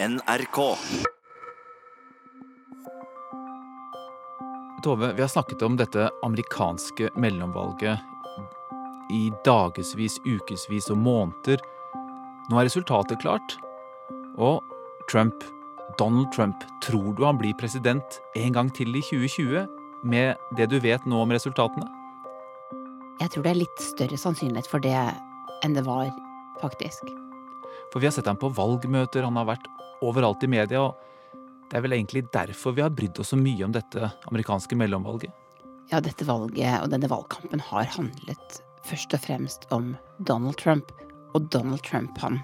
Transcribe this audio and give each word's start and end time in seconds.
NRK. 0.00 0.76
Tove, 4.84 5.12
vi 5.12 5.20
har 5.20 5.28
snakket 5.28 5.62
om 5.62 5.76
dette 5.76 6.10
amerikanske 6.22 7.08
mellomvalget 7.16 7.98
i 9.10 9.32
dagevis, 9.44 10.20
ukevis 10.22 10.86
og 10.94 11.00
måneder. 11.02 11.58
Nå 12.46 12.60
er 12.60 12.68
resultatet 12.68 13.18
klart. 13.24 13.56
Og 14.38 14.62
Trump, 15.10 15.42
Donald 15.98 16.30
Trump, 16.30 16.62
tror 16.84 17.16
du 17.18 17.24
han 17.26 17.40
blir 17.40 17.56
president 17.58 18.20
en 18.38 18.54
gang 18.54 18.70
til 18.70 18.94
i 18.94 19.02
2020 19.02 19.66
med 20.06 20.36
det 20.54 20.68
du 20.70 20.78
vet 20.78 21.08
nå 21.10 21.24
om 21.24 21.34
resultatene? 21.34 21.88
Jeg 23.18 23.34
tror 23.34 23.42
det 23.42 23.50
er 23.50 23.62
litt 23.64 23.82
større 23.82 24.20
sannsynlighet 24.20 24.70
for 24.70 24.78
det 24.78 24.94
enn 25.66 25.74
det 25.74 25.82
var, 25.90 26.14
faktisk. 26.62 27.02
For 27.90 27.98
vi 27.98 28.06
har 28.06 28.14
sett 28.14 28.30
ham 28.30 28.38
på 28.38 28.52
valgmøter, 28.54 29.26
han 29.26 29.40
har 29.40 29.50
vært 29.56 29.66
overalt 30.04 30.44
i 30.44 30.50
media. 30.50 30.80
og 30.80 30.96
Det 31.70 31.78
er 31.78 31.84
vel 31.84 31.96
egentlig 31.98 32.24
derfor 32.32 32.76
vi 32.76 32.84
har 32.84 32.94
brydd 32.94 33.18
oss 33.20 33.34
så 33.34 33.38
mye 33.40 33.64
om 33.64 33.72
dette 33.72 34.10
amerikanske 34.30 34.76
mellomvalget? 34.76 35.32
Ja, 35.88 36.00
dette 36.04 36.26
valget 36.28 36.82
og 36.82 36.90
denne 36.92 37.08
valgkampen 37.08 37.62
har 37.64 37.88
handlet 37.96 38.60
først 38.84 39.14
og 39.16 39.24
fremst 39.24 39.66
om 39.72 39.94
Donald 40.18 40.58
Trump. 40.60 40.92
Og 41.36 41.48
Donald 41.52 41.82
Trump, 41.84 42.18
han 42.18 42.40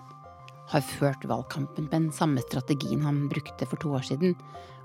har 0.68 0.84
ført 0.84 1.24
valgkampen 1.28 1.88
med 1.90 1.92
den 1.92 2.12
samme 2.12 2.40
strategien 2.44 3.04
han 3.04 3.28
brukte 3.28 3.66
for 3.68 3.80
to 3.80 3.94
år 3.96 4.04
siden. 4.08 4.36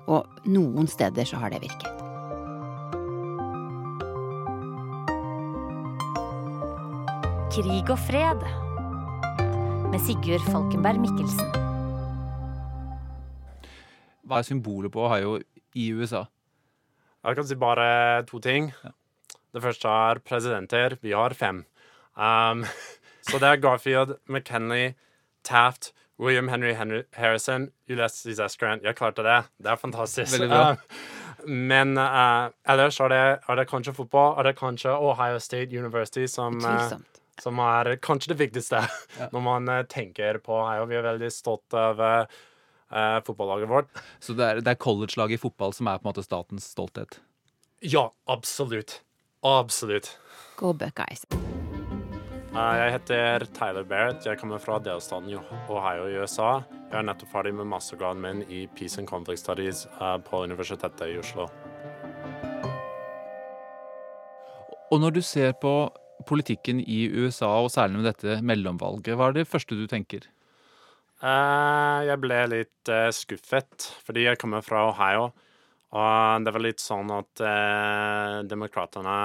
Og 0.08 0.28
noen 0.48 0.88
steder 0.88 1.28
så 1.28 1.40
har 1.40 1.54
det 1.54 1.64
virket. 1.64 2.06
Krig 7.50 7.90
og 7.90 7.98
fred 8.08 8.46
med 9.90 10.00
Sigurd 10.06 10.46
Falkenberg 10.52 11.02
Mikkelsen. 11.02 11.69
Hva 14.30 14.44
er 14.44 14.46
symbolet 14.46 14.94
på 14.94 15.02
Ohio 15.08 15.40
i 15.74 15.90
USA? 15.98 16.28
Jeg 17.26 17.36
kan 17.36 17.48
si 17.50 17.56
bare 17.58 18.24
to 18.30 18.40
ting. 18.40 18.70
Det 19.54 19.62
første 19.64 19.90
er 19.90 20.20
presidenter. 20.22 20.96
Vi 21.02 21.16
har 21.18 21.34
fem. 21.34 21.64
Um, 22.14 22.66
så 23.28 23.40
det 23.42 23.48
er 23.50 23.62
Garfield, 23.64 24.20
McKenley, 24.30 24.94
Taft, 25.44 25.94
William 26.20 26.48
Henry, 26.48 26.74
Henry 26.74 27.02
Harrison, 27.14 27.72
Ulysses 27.90 28.40
S. 28.40 28.58
Grant. 28.58 28.84
Jeg 28.84 28.96
klarte 28.96 29.24
det. 29.26 29.44
Det 29.58 29.72
er 29.72 29.76
fantastisk. 29.82 30.38
Veldig 30.38 30.50
bra. 30.50 30.72
Uh, 30.72 31.48
men 31.72 31.98
uh, 31.98 32.52
ellers 32.70 33.00
er 33.00 33.10
det, 33.10 33.24
er 33.50 33.56
det 33.56 33.68
kanskje 33.70 33.96
fotball. 33.98 34.36
Er 34.38 34.52
det 34.52 34.58
kanskje 34.60 34.94
Ohio 34.94 35.40
State 35.40 35.74
University 35.74 36.28
som, 36.28 36.62
uh, 36.62 36.94
som 37.42 37.60
er 37.66 37.96
kanskje 38.04 38.36
det 38.36 38.40
viktigste 38.44 38.84
når 39.34 39.42
man 39.42 39.70
uh, 39.70 39.82
tenker 39.90 40.38
på 40.38 40.54
Ohio. 40.62 40.86
Vi 40.86 41.02
er 41.02 41.08
veldig 41.08 41.32
stolt 41.34 41.74
av 41.74 42.00
uh, 42.04 42.40
uh, 42.94 43.20
fotballaget 43.26 43.70
vårt. 43.70 44.02
Så 44.20 44.36
det 44.38 44.46
er, 44.46 44.62
det 44.66 44.74
er 44.74 44.82
college-laget 44.82 45.40
i 45.40 45.42
fotball 45.42 45.76
som 45.76 45.90
er 45.90 46.00
på 46.00 46.08
en 46.08 46.12
måte 46.12 46.26
statens 46.26 46.72
stolthet? 46.74 47.20
Ja, 47.86 48.10
absolutt. 48.28 49.02
Absolutt. 49.46 50.18
Go 50.60 50.74
Buckeyes. 50.74 51.24
Uh, 52.50 52.74
Jeg 52.76 52.92
heter 52.98 53.46
Tyler 53.54 53.86
Barrett. 53.86 54.26
Jeg 54.26 54.40
kommer 54.42 54.60
fra 54.60 54.80
delstaten 54.84 55.32
Ohio 55.70 56.10
i 56.10 56.18
USA. 56.18 56.64
Jeg 56.90 56.98
er 57.00 57.06
nettopp 57.06 57.32
ferdig 57.32 57.54
med 57.56 57.70
mastergraden 57.70 58.24
min 58.24 58.42
i 58.50 58.66
Peace 58.76 59.00
and 59.00 59.08
Conflict 59.08 59.44
Studies 59.44 59.86
uh, 60.02 60.18
på 60.18 60.44
Universitetet 60.50 61.14
i 61.14 61.20
Oslo. 61.22 61.48
Og 64.90 64.98
når 65.04 65.20
du 65.20 65.22
ser 65.22 65.54
på 65.62 65.92
politikken 66.28 66.82
i 66.82 67.04
USA, 67.14 67.48
og 67.62 67.72
særlig 67.72 68.02
med 68.02 68.10
dette 68.10 68.40
mellomvalget, 68.42 69.14
hva 69.16 69.30
er 69.30 69.38
det 69.38 69.48
første 69.48 69.78
du 69.78 69.86
tenker? 69.88 70.26
Uh, 71.20 72.06
Jeg 72.08 72.22
ble 72.24 72.42
litt 72.52 72.92
uh, 72.92 73.10
skuffet, 73.12 73.90
fordi 74.08 74.28
jeg 74.28 74.40
kommer 74.40 74.64
fra 74.66 74.88
Ohio. 74.92 75.32
Og 75.90 76.46
det 76.46 76.54
var 76.54 76.64
litt 76.64 76.84
sånn 76.84 77.10
at 77.12 77.42
uh, 77.44 78.40
demokratene 78.48 79.18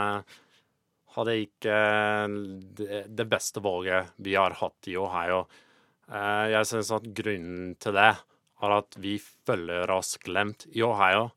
hadde 1.14 1.36
ikke 1.45 1.77
det, 2.79 3.05
det 3.14 3.27
beste 3.30 3.63
valget 3.63 4.14
vi 4.17 4.35
har 4.35 4.57
hatt 4.58 4.89
i 4.91 4.96
Ohio. 4.98 5.45
Eh, 6.11 6.46
jeg 6.52 6.69
syns 6.69 6.91
at 6.92 7.07
grunnen 7.17 7.74
til 7.80 7.96
det 7.96 8.11
er 8.64 8.74
at 8.77 8.98
vi 9.01 9.14
følger 9.20 9.90
oss 9.95 10.17
glemt 10.24 10.67
i 10.73 10.83
Ohio. 10.85 11.30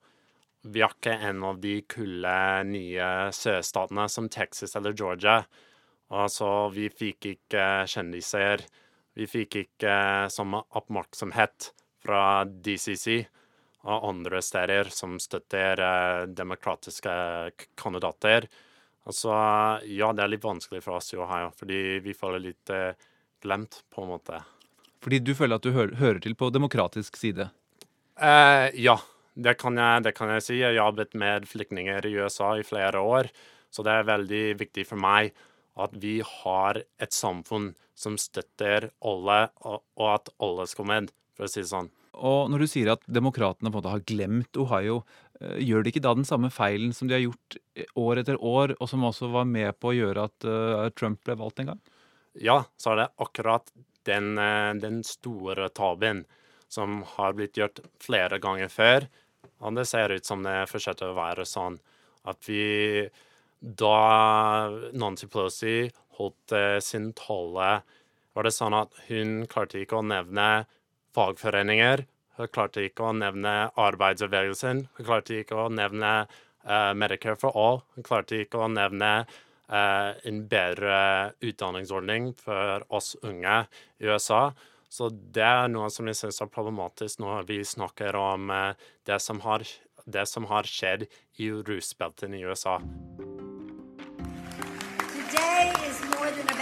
Vi 0.68 0.82
er 0.84 0.92
ikke 0.92 1.14
en 1.30 1.44
av 1.48 1.62
de 1.64 1.78
kulde 1.88 2.34
nye 2.68 3.08
sørstatene 3.36 4.08
som 4.12 4.28
Texas 4.34 4.76
eller 4.76 4.96
Georgia. 4.98 5.40
Altså, 6.12 6.50
vi 6.74 6.90
fikk 6.92 7.30
ikke 7.36 7.64
kjendiser. 7.88 8.64
Vi 9.18 9.26
fikk 9.26 9.56
ikke 9.64 9.94
samme 10.30 10.62
oppmerksomhet 10.78 11.72
fra 12.06 12.46
DCC 12.46 13.24
og 13.88 14.10
andre 14.12 14.42
steder 14.46 14.92
som 14.94 15.16
støtter 15.22 15.82
eh, 15.82 16.26
demokratiske 16.38 17.16
kandidater. 17.80 18.46
Altså, 19.08 19.32
ja, 19.88 20.12
det 20.14 20.24
er 20.26 20.34
litt 20.36 20.46
vanskelig 20.46 20.84
for 20.86 21.00
oss 21.00 21.14
i 21.16 21.20
Ohio, 21.22 21.50
fordi 21.58 21.98
vi 22.04 22.14
føler 22.18 22.44
litt 22.44 22.74
eh, 22.74 22.94
glemt, 23.42 23.82
på 23.94 24.04
en 24.04 24.12
måte. 24.12 24.44
Fordi 25.02 25.22
du 25.24 25.34
føler 25.38 25.58
at 25.58 25.66
du 25.66 25.72
hører, 25.74 25.96
hører 25.98 26.22
til 26.22 26.36
på 26.38 26.52
demokratisk 26.54 27.18
side? 27.18 27.50
Eh, 28.20 28.70
ja, 28.78 29.00
det 29.34 29.58
kan, 29.62 29.82
jeg, 29.82 30.06
det 30.06 30.14
kan 30.18 30.36
jeg 30.36 30.46
si. 30.46 30.60
Jeg 30.60 30.74
har 30.74 30.82
jobbet 30.82 31.18
med 31.18 31.50
flyktninger 31.50 32.06
i 32.06 32.18
USA 32.20 32.54
i 32.60 32.66
flere 32.68 33.02
år, 33.02 33.32
så 33.74 33.86
det 33.88 33.98
er 33.98 34.12
veldig 34.14 34.46
viktig 34.62 34.86
for 34.90 35.02
meg 35.02 35.34
at 35.78 35.94
vi 36.02 36.20
har 36.26 36.82
et 37.02 37.14
samfunn 37.14 37.72
som 37.98 38.18
støtter 38.22 38.92
alle, 39.06 39.38
og, 39.66 39.82
at 40.10 40.32
alle 40.44 40.68
skal 40.70 40.90
med, 40.90 41.12
for 41.38 41.48
å 41.48 41.52
si 41.52 41.64
det 41.64 41.72
sånn. 41.72 41.90
Og 42.18 42.50
når 42.50 42.64
du 42.64 42.70
sier 42.70 42.92
at 42.94 43.04
demokratene 43.06 43.70
på 43.70 43.78
en 43.78 43.82
måte 43.82 43.94
har 43.94 44.06
glemt 44.10 44.58
Ohio, 44.58 45.02
eh, 45.40 45.60
gjør 45.66 45.86
de 45.86 45.94
ikke 45.94 46.04
da 46.06 46.16
den 46.18 46.26
samme 46.26 46.50
feilen 46.54 46.96
som 46.98 47.10
de 47.10 47.18
har 47.18 47.26
gjort 47.26 47.60
eh, 47.78 47.90
år 48.02 48.24
etter 48.24 48.40
år, 48.42 48.74
og 48.80 48.90
som 48.90 49.06
også 49.06 49.30
var 49.34 49.46
med 49.50 49.78
på 49.78 49.92
å 49.92 49.98
gjøre 49.98 50.26
at 50.30 50.48
eh, 50.50 50.88
Trump 50.98 51.22
ble 51.26 51.38
valgt 51.38 51.62
en 51.62 51.74
gang? 51.74 51.84
Ja, 52.38 52.64
så 52.78 52.94
er 52.94 53.04
det 53.04 53.12
akkurat 53.22 53.70
den, 54.08 54.38
den 54.80 55.02
store 55.04 55.68
tabben 55.76 56.24
som 56.72 57.02
har 57.18 57.34
blitt 57.36 57.58
gjort 57.58 57.82
flere 58.02 58.38
ganger 58.40 58.70
før. 58.72 59.08
Og 59.66 59.74
det 59.76 59.88
ser 59.90 60.14
ut 60.14 60.28
som 60.28 60.44
det 60.46 60.68
fortsetter 60.70 61.12
å 61.12 61.18
være 61.18 61.48
sånn 61.50 61.80
at 62.28 62.50
vi 62.50 63.08
Da 63.60 64.70
Nancy 64.94 65.28
Pelosi 65.28 65.88
holdt 66.18 66.52
eh, 66.52 66.80
sin 66.84 67.12
tale, 67.18 67.82
var 68.34 68.46
det 68.46 68.54
sånn 68.54 68.76
at 68.78 68.94
hun 69.08 69.48
klarte 69.50 69.82
ikke 69.82 69.98
å 69.98 70.06
nevne 70.06 70.68
fagforeninger. 71.18 72.06
Hun 72.38 72.52
klarte 72.54 72.86
ikke 72.86 73.08
å 73.08 73.16
nevne 73.18 73.54
arbeidsbevegelsen. 73.82 74.84
Hun 74.98 75.08
klarte 75.08 75.40
ikke 75.42 75.58
å 75.58 75.72
nevne 75.74 76.12
uh, 76.68 76.94
Medicare 76.94 77.40
for 77.42 77.58
all. 77.58 77.82
Hun 77.96 78.06
klarte 78.06 78.44
ikke 78.44 78.62
å 78.62 78.70
nevne 78.70 79.12
uh, 79.26 80.12
en 80.22 80.44
bedre 80.52 81.00
utdanningsordning 81.42 82.36
for 82.38 82.86
oss 82.94 83.16
unge 83.26 83.64
i 83.98 84.12
USA. 84.12 84.52
Så 84.88 85.10
det 85.10 85.48
er 85.48 85.74
noe 85.74 85.90
som 85.92 86.08
jeg 86.08 86.20
syns 86.22 86.40
er 86.46 86.54
problematisk 86.54 87.24
når 87.24 87.50
vi 87.50 87.64
snakker 87.66 88.16
om 88.22 88.54
uh, 88.54 88.78
det, 89.10 89.18
som 89.24 89.42
har, 89.48 89.66
det 90.06 90.28
som 90.30 90.46
har 90.54 90.70
skjedd 90.70 91.10
i 91.42 91.50
rusbeltene 91.50 92.38
i 92.38 92.46
USA. 92.46 92.78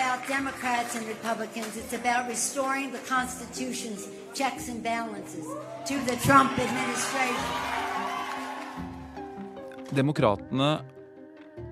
About 0.05 0.27
Democrats 0.27 0.95
and 0.95 1.07
Republicans. 1.07 1.77
It's 1.77 1.93
about 1.93 2.29
restoring 2.29 2.91
the 2.91 3.03
Constitution's 3.15 4.07
checks 4.33 4.69
and 4.69 4.83
balances 4.83 5.45
to 5.89 5.95
the 6.07 6.15
Trump 6.25 6.51
administration. 6.59 7.45
Demokratene 9.95 10.69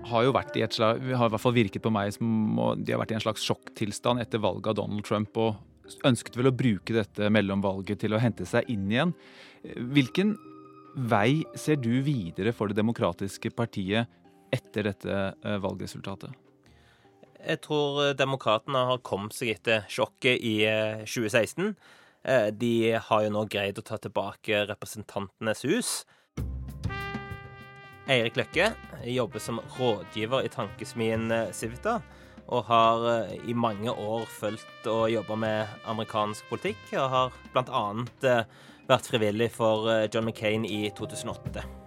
har 0.09 0.23
jo 0.23 0.31
vært 0.33 0.55
i 0.57 0.63
et 0.63 0.73
slag, 0.73 1.01
har 1.13 1.27
i 1.29 1.33
hvert 1.33 1.43
fall 1.43 1.55
virket 1.55 1.83
på 1.83 1.91
meg 1.93 2.13
som 2.15 2.57
de 2.79 2.93
har 2.93 3.01
vært 3.01 3.13
i 3.13 3.17
en 3.17 3.25
slags 3.25 3.45
sjokktilstand 3.45 4.21
etter 4.23 4.41
valget 4.41 4.71
av 4.71 4.79
Donald 4.81 5.05
Trump, 5.05 5.37
og 5.37 5.99
ønsket 6.07 6.37
vel 6.39 6.49
å 6.49 6.55
bruke 6.55 6.95
dette 6.95 7.29
mellomvalget 7.29 8.01
til 8.01 8.15
å 8.15 8.21
hente 8.23 8.47
seg 8.49 8.69
inn 8.71 8.87
igjen. 8.91 9.13
Hvilken 9.93 10.37
vei 10.95 11.43
ser 11.59 11.81
du 11.81 11.91
videre 12.05 12.53
for 12.55 12.71
det 12.71 12.79
demokratiske 12.79 13.51
partiet 13.53 14.09
etter 14.53 14.89
dette 14.89 15.19
eh, 15.33 15.59
valgresultatet? 15.61 16.42
Jeg 17.43 17.59
tror 17.65 17.99
eh, 18.03 18.15
demokratene 18.15 18.85
har 18.87 19.03
kommet 19.03 19.35
seg 19.35 19.53
etter 19.57 19.87
sjokket 19.91 20.39
i 20.39 20.55
eh, 20.69 21.03
2016. 21.03 21.73
Eh, 22.23 22.47
De 22.55 22.73
har 22.95 23.23
jo 23.25 23.33
nå 23.35 23.45
greid 23.51 23.79
å 23.79 23.85
ta 23.85 23.99
tilbake 23.99 24.63
Representantenes 24.69 25.65
hus. 25.67 25.93
Eirik 28.07 28.35
Løkke 28.35 28.73
jobber 29.07 29.39
som 29.39 29.61
rådgiver 29.77 30.43
i 30.43 30.51
tankesmien 30.51 31.31
eh, 31.31 31.51
Civita, 31.55 31.99
og 32.47 32.67
har 32.71 33.07
eh, 33.11 33.37
i 33.51 33.55
mange 33.55 33.91
år 33.91 34.27
fulgt 34.39 34.87
og 34.91 35.09
jobba 35.11 35.39
med 35.39 35.77
amerikansk 35.91 36.47
politikk, 36.51 36.83
og 36.95 37.09
har 37.15 37.39
eh, 37.59 38.43
vært 38.87 39.11
frivillig 39.11 39.51
for 39.55 39.91
eh, 39.91 40.07
John 40.11 40.27
McCain 40.27 40.67
i 40.67 40.85
2008. 40.95 41.82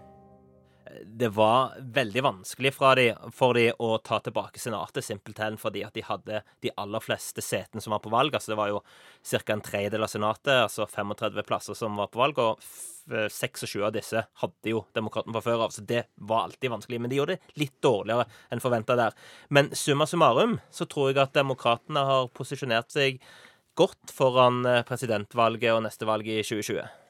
det 1.05 1.29
var 1.37 1.77
veldig 1.81 2.23
vanskelig 2.23 2.73
de, 2.99 3.07
for 3.35 3.57
de 3.59 3.69
å 3.73 3.97
ta 4.05 4.19
tilbake 4.21 4.61
Senatet, 4.61 5.05
simpelthen 5.05 5.59
fordi 5.61 5.85
at 5.87 5.95
de 5.97 6.05
hadde 6.07 6.43
de 6.65 6.73
aller 6.77 7.05
fleste 7.05 7.43
setene 7.45 7.83
som 7.83 7.95
var 7.95 8.03
på 8.05 8.13
valg. 8.13 8.35
Altså 8.35 8.53
det 8.53 8.59
var 8.61 8.73
jo 8.73 8.83
ca. 9.31 9.41
en 9.53 9.65
tredjedel 9.65 10.07
av 10.07 10.13
Senatet, 10.13 10.53
altså 10.67 10.87
35 10.87 11.43
plasser 11.47 11.79
som 11.79 11.97
var 11.97 12.11
på 12.13 12.21
valg, 12.23 12.39
og 12.39 12.61
26 13.07 13.77
av 13.87 13.95
disse 13.95 14.23
hadde 14.43 14.73
jo 14.73 14.85
Demokratene 14.97 15.37
fra 15.37 15.45
før 15.45 15.67
av, 15.67 15.75
så 15.75 15.85
det 15.87 16.07
var 16.17 16.47
alltid 16.47 16.73
vanskelig. 16.73 17.01
Men 17.01 17.13
de 17.13 17.21
gjorde 17.21 17.37
det 17.37 17.59
litt 17.61 17.77
dårligere 17.85 18.27
enn 18.51 18.63
forventa 18.63 18.99
der. 18.99 19.17
Men 19.49 19.73
summa 19.77 20.09
summarum 20.11 20.59
så 20.71 20.89
tror 20.91 21.13
jeg 21.13 21.23
at 21.23 21.37
Demokratene 21.37 22.07
har 22.09 22.31
posisjonert 22.35 22.91
seg 22.95 23.21
godt 23.77 24.13
foran 24.15 24.65
eh, 24.67 24.85
presidentvalget 24.89 25.75
og 25.75 25.85
neste 25.85 26.09
valg 26.09 26.29
i 26.29 26.41
2020 26.41 27.06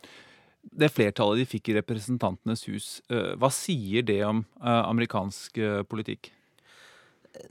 det 0.72 0.90
flertallet 0.92 1.42
de 1.42 1.48
fikk 1.48 1.70
i 1.70 1.76
Representantenes 1.78 2.66
hus, 2.70 2.88
eh, 3.10 3.34
hva 3.38 3.50
sier 3.52 4.06
det 4.06 4.22
om 4.26 4.44
eh, 4.62 4.82
amerikansk 4.82 5.58
eh, 5.58 5.82
politikk? 5.88 6.32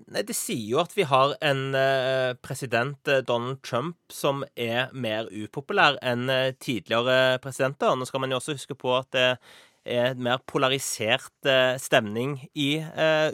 Nei, 0.10 0.24
Det 0.26 0.34
sier 0.34 0.66
jo 0.66 0.80
at 0.82 0.96
vi 0.98 1.06
har 1.06 1.36
en 1.46 1.76
president, 2.42 2.98
Donald 3.28 3.60
Trump, 3.62 4.00
som 4.10 4.42
er 4.58 4.90
mer 4.98 5.30
upopulær 5.30 6.00
enn 6.02 6.26
tidligere 6.58 7.38
presidenter. 7.44 7.94
Nå 7.94 8.08
skal 8.10 8.24
man 8.24 8.34
jo 8.34 8.40
også 8.40 8.56
huske 8.58 8.74
på 8.82 8.96
at 8.98 9.12
det 9.14 9.28
er 9.86 10.12
en 10.12 10.24
mer 10.26 10.42
polarisert 10.50 11.50
stemning 11.82 12.38
i 12.58 12.80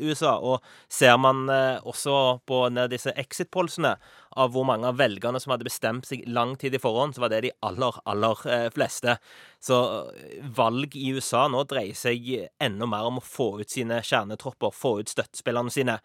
USA. 0.03 0.36
Og 0.38 0.59
ser 0.92 1.18
man 1.21 1.48
også 1.48 2.42
på 2.48 2.63
disse 2.92 3.13
exit-polsene, 3.15 3.95
av 4.39 4.53
hvor 4.53 4.63
mange 4.68 4.88
av 4.88 5.00
velgerne 5.00 5.39
som 5.44 5.51
hadde 5.51 5.68
bestemt 5.68 6.07
seg 6.07 6.24
lang 6.31 6.53
tid 6.59 6.75
i 6.75 6.81
forhånd, 6.81 7.15
så 7.15 7.24
var 7.25 7.33
det 7.33 7.42
de 7.45 7.53
aller, 7.68 7.98
aller 8.07 8.44
eh, 8.48 8.68
fleste. 8.71 9.18
Så 9.63 9.80
eh, 10.07 10.38
valg 10.56 10.95
i 10.95 11.09
USA 11.12 11.48
nå 11.51 11.65
dreier 11.69 11.98
seg 11.98 12.30
enda 12.62 12.88
mer 12.89 13.09
om 13.09 13.19
å 13.19 13.25
få 13.25 13.50
ut 13.59 13.74
sine 13.74 14.00
kjernetropper, 14.07 14.75
få 14.75 14.98
ut 15.01 15.12
støttespillerne 15.12 15.74
sine. 15.74 15.98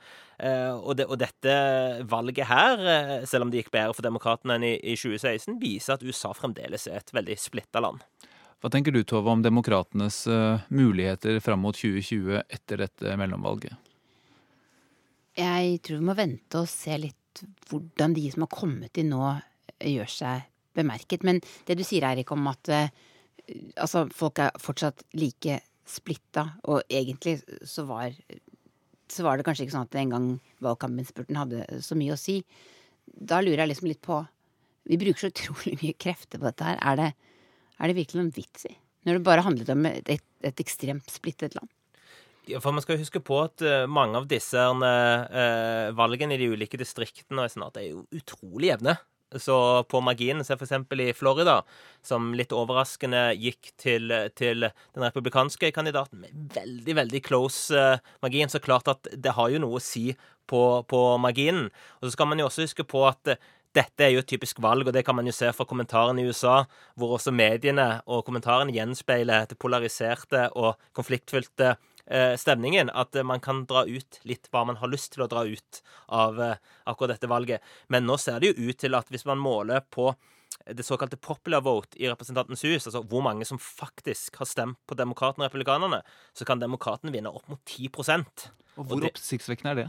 Eh, 0.42 0.72
og, 0.74 0.96
det, 0.98 1.06
og 1.06 1.20
dette 1.22 1.56
valget 2.10 2.50
her, 2.50 2.82
selv 3.30 3.46
om 3.46 3.52
det 3.52 3.62
gikk 3.62 3.74
bedre 3.76 3.94
for 3.94 4.06
demokratene 4.06 4.58
enn 4.58 4.70
i, 4.72 4.76
i 4.82 4.98
2016, 4.98 5.60
viser 5.62 5.94
at 5.94 6.06
USA 6.06 6.34
fremdeles 6.34 6.90
er 6.90 6.98
et 7.00 7.14
veldig 7.14 7.38
splitta 7.40 7.84
land. 7.84 8.02
Hva 8.66 8.72
tenker 8.74 8.90
du, 8.90 9.04
Tove, 9.06 9.30
om 9.30 9.44
demokratenes 9.46 10.24
muligheter 10.74 11.36
fram 11.38 11.60
mot 11.62 11.76
2020 11.78 12.40
etter 12.50 12.80
dette 12.82 13.12
mellomvalget? 13.14 13.76
Jeg 15.38 15.78
tror 15.86 16.00
vi 16.00 16.06
må 16.08 16.16
vente 16.18 16.58
og 16.58 16.66
se 16.66 16.96
litt 16.98 17.44
hvordan 17.70 18.16
de 18.16 18.24
som 18.32 18.42
har 18.42 18.50
kommet 18.50 18.98
inn 18.98 19.12
nå, 19.12 19.22
eh, 19.76 19.92
gjør 19.92 20.10
seg 20.10 20.48
bemerket. 20.74 21.22
Men 21.22 21.38
det 21.68 21.76
du 21.78 21.84
sier, 21.86 22.08
Eirik, 22.08 22.32
om 22.32 22.48
at 22.50 22.72
uh, 22.72 22.88
altså, 23.76 24.06
folk 24.10 24.40
er 24.42 24.56
fortsatt 24.58 25.04
like 25.14 25.60
splitta, 25.86 26.48
og 26.66 26.82
egentlig 26.90 27.38
så 27.62 27.84
var, 27.86 28.16
så 29.06 29.28
var 29.28 29.36
det 29.36 29.46
kanskje 29.46 29.68
ikke 29.68 29.76
sånn 29.76 29.86
at 29.86 30.00
en 30.00 30.16
gang 30.16 30.28
valgkampinnspurten 30.64 31.38
hadde 31.38 31.68
så 31.86 31.94
mye 31.94 32.16
å 32.16 32.20
si. 32.20 32.40
Da 33.06 33.38
lurer 33.44 33.62
jeg 33.62 33.76
liksom 33.76 33.92
litt 33.92 34.02
på 34.02 34.24
Vi 34.86 34.98
bruker 34.98 35.18
så 35.18 35.30
utrolig 35.30 35.78
mye 35.84 35.94
krefter 35.98 36.38
på 36.38 36.46
dette 36.46 36.66
her. 36.66 36.82
Er 36.82 36.98
det, 36.98 37.12
er 37.78 37.90
det 37.90 37.98
virkelig 37.98 38.22
noen 38.22 38.34
vits 38.34 38.68
i? 38.68 38.74
Når 39.06 39.18
det 39.18 39.26
bare 39.26 39.44
handlet 39.46 39.72
om 39.72 39.86
et, 39.88 40.14
et, 40.42 40.62
ekstremt 40.62 41.10
splittet 41.12 41.54
land? 41.58 41.70
Ja, 42.46 42.60
for 42.62 42.74
man 42.74 42.82
skal 42.82 42.98
huske 43.00 43.22
på 43.22 43.38
at 43.42 43.62
uh, 43.62 43.84
mange 43.90 44.18
av 44.18 44.28
disse 44.30 44.58
uh, 44.58 45.90
valgene 45.98 46.36
i 46.36 46.40
de 46.42 46.50
ulike 46.54 46.78
distriktene 46.78 47.46
og 47.46 47.52
senat 47.52 47.78
er 47.80 47.90
jo 47.90 48.06
utrolig 48.14 48.72
jevne. 48.72 48.96
Så 49.42 49.56
på 49.90 49.98
marginen, 50.06 50.44
se 50.46 50.54
f.eks. 50.54 50.72
i 51.02 51.14
Florida, 51.18 51.56
som 52.06 52.30
litt 52.38 52.54
overraskende 52.54 53.32
gikk 53.34 53.72
til, 53.74 54.14
til, 54.38 54.68
den 54.70 55.02
republikanske 55.02 55.72
kandidaten 55.74 56.22
med 56.22 56.54
veldig, 56.54 56.94
veldig 57.02 57.22
close 57.26 57.74
uh, 57.74 57.98
margin, 58.22 58.50
så 58.50 58.62
klart 58.62 58.90
at 58.90 59.10
det 59.10 59.34
har 59.34 59.50
jo 59.50 59.62
noe 59.62 59.80
å 59.80 59.82
si 59.82 60.12
på, 60.46 60.62
på 60.86 61.02
marginen. 61.18 61.70
Og 61.98 62.06
så 62.06 62.14
skal 62.14 62.30
man 62.30 62.40
jo 62.42 62.46
også 62.46 62.66
huske 62.68 62.86
på 62.86 63.02
at 63.08 63.34
dette 63.76 64.06
er 64.06 64.14
jo 64.14 64.22
et 64.22 64.30
typisk 64.30 64.62
valg, 64.64 64.88
og 64.88 64.96
det 64.96 65.04
kan 65.06 65.16
man 65.18 65.28
jo 65.28 65.34
se 65.36 65.50
fra 65.52 65.66
kommentarene 65.68 66.22
i 66.22 66.30
USA, 66.30 66.62
hvor 66.96 67.16
også 67.18 67.34
mediene 67.34 68.00
og 68.06 68.24
kommentarene 68.26 68.74
gjenspeiler 68.74 69.46
det 69.50 69.60
polariserte 69.60 70.48
og 70.56 70.80
konfliktfylte 70.96 71.74
Eh, 72.10 72.36
stemningen. 72.36 72.90
At 72.90 73.14
man 73.24 73.40
kan 73.40 73.64
dra 73.66 73.82
ut 73.82 74.20
litt 74.22 74.46
hva 74.52 74.62
man 74.68 74.78
har 74.78 74.90
lyst 74.92 75.16
til 75.16 75.24
å 75.24 75.30
dra 75.30 75.42
ut 75.42 75.80
av 76.14 76.38
eh, 76.38 76.60
akkurat 76.86 77.16
dette 77.16 77.30
valget. 77.30 77.64
Men 77.90 78.06
nå 78.06 78.14
ser 78.22 78.38
det 78.38 78.52
jo 78.52 78.68
ut 78.70 78.78
til 78.78 78.94
at 78.94 79.10
hvis 79.10 79.26
man 79.26 79.42
måler 79.42 79.82
på 79.90 80.12
det 80.70 80.86
såkalte 80.86 81.18
popular 81.18 81.64
vote 81.66 81.98
i 81.98 82.06
Representantens 82.06 82.62
hus, 82.62 82.86
altså 82.86 83.02
hvor 83.10 83.24
mange 83.26 83.46
som 83.46 83.58
faktisk 83.58 84.38
har 84.38 84.46
stemt 84.46 84.78
på 84.86 84.94
Demokratene 84.98 85.44
og 85.44 85.50
Republikanerne, 85.50 86.00
så 86.34 86.46
kan 86.46 86.62
Demokratene 86.62 87.10
vinne 87.14 87.34
opp 87.34 87.50
mot 87.50 87.60
10 87.66 87.90
Og 87.90 88.86
Hvor 88.86 89.08
oppsiktsvekkende 89.10 89.74
er 89.74 89.80
det? 89.82 89.88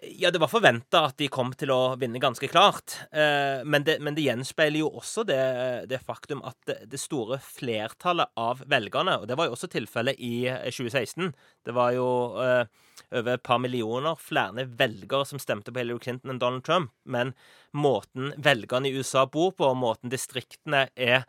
Ja, 0.00 0.30
det 0.30 0.40
var 0.40 0.48
forventa 0.48 1.02
at 1.10 1.18
de 1.20 1.26
kom 1.28 1.50
til 1.60 1.68
å 1.74 1.94
vinne 2.00 2.20
ganske 2.22 2.48
klart. 2.48 2.94
Eh, 3.12 3.60
men 3.68 3.84
det, 3.84 3.98
men 4.00 4.16
det 4.16 4.24
gjenspeiler 4.24 4.80
jo 4.80 4.88
også 4.96 5.26
det, 5.28 5.40
det 5.90 6.00
faktum 6.00 6.40
at 6.48 6.56
det, 6.88 7.00
store 7.00 7.36
flertallet 7.44 8.32
av 8.40 8.62
velgerne, 8.70 9.18
og 9.20 9.28
det 9.28 9.36
var 9.36 9.50
jo 9.50 9.58
også 9.58 9.68
tilfellet 9.74 10.16
i 10.24 10.46
2016 10.48 11.26
eh, 11.26 11.34
Det 11.68 11.76
var 11.76 11.92
jo 11.92 12.08
eh, 12.40 12.64
over 13.10 13.34
et 13.34 13.42
par 13.46 13.58
millioner 13.62 14.18
flere 14.20 14.64
velgere 14.78 15.26
som 15.28 15.40
stemte 15.42 15.72
på 15.72 15.80
Hillary 15.82 16.02
Clinton 16.02 16.34
enn 16.34 16.40
Donald 16.42 16.64
Trump. 16.66 16.92
Men 17.04 17.32
måten 17.74 18.32
velgerne 18.36 18.88
i 18.90 18.94
USA 18.98 19.24
bor 19.26 19.52
på, 19.56 19.68
og 19.70 19.80
måten 19.80 20.12
distriktene 20.12 20.86
er 20.94 21.24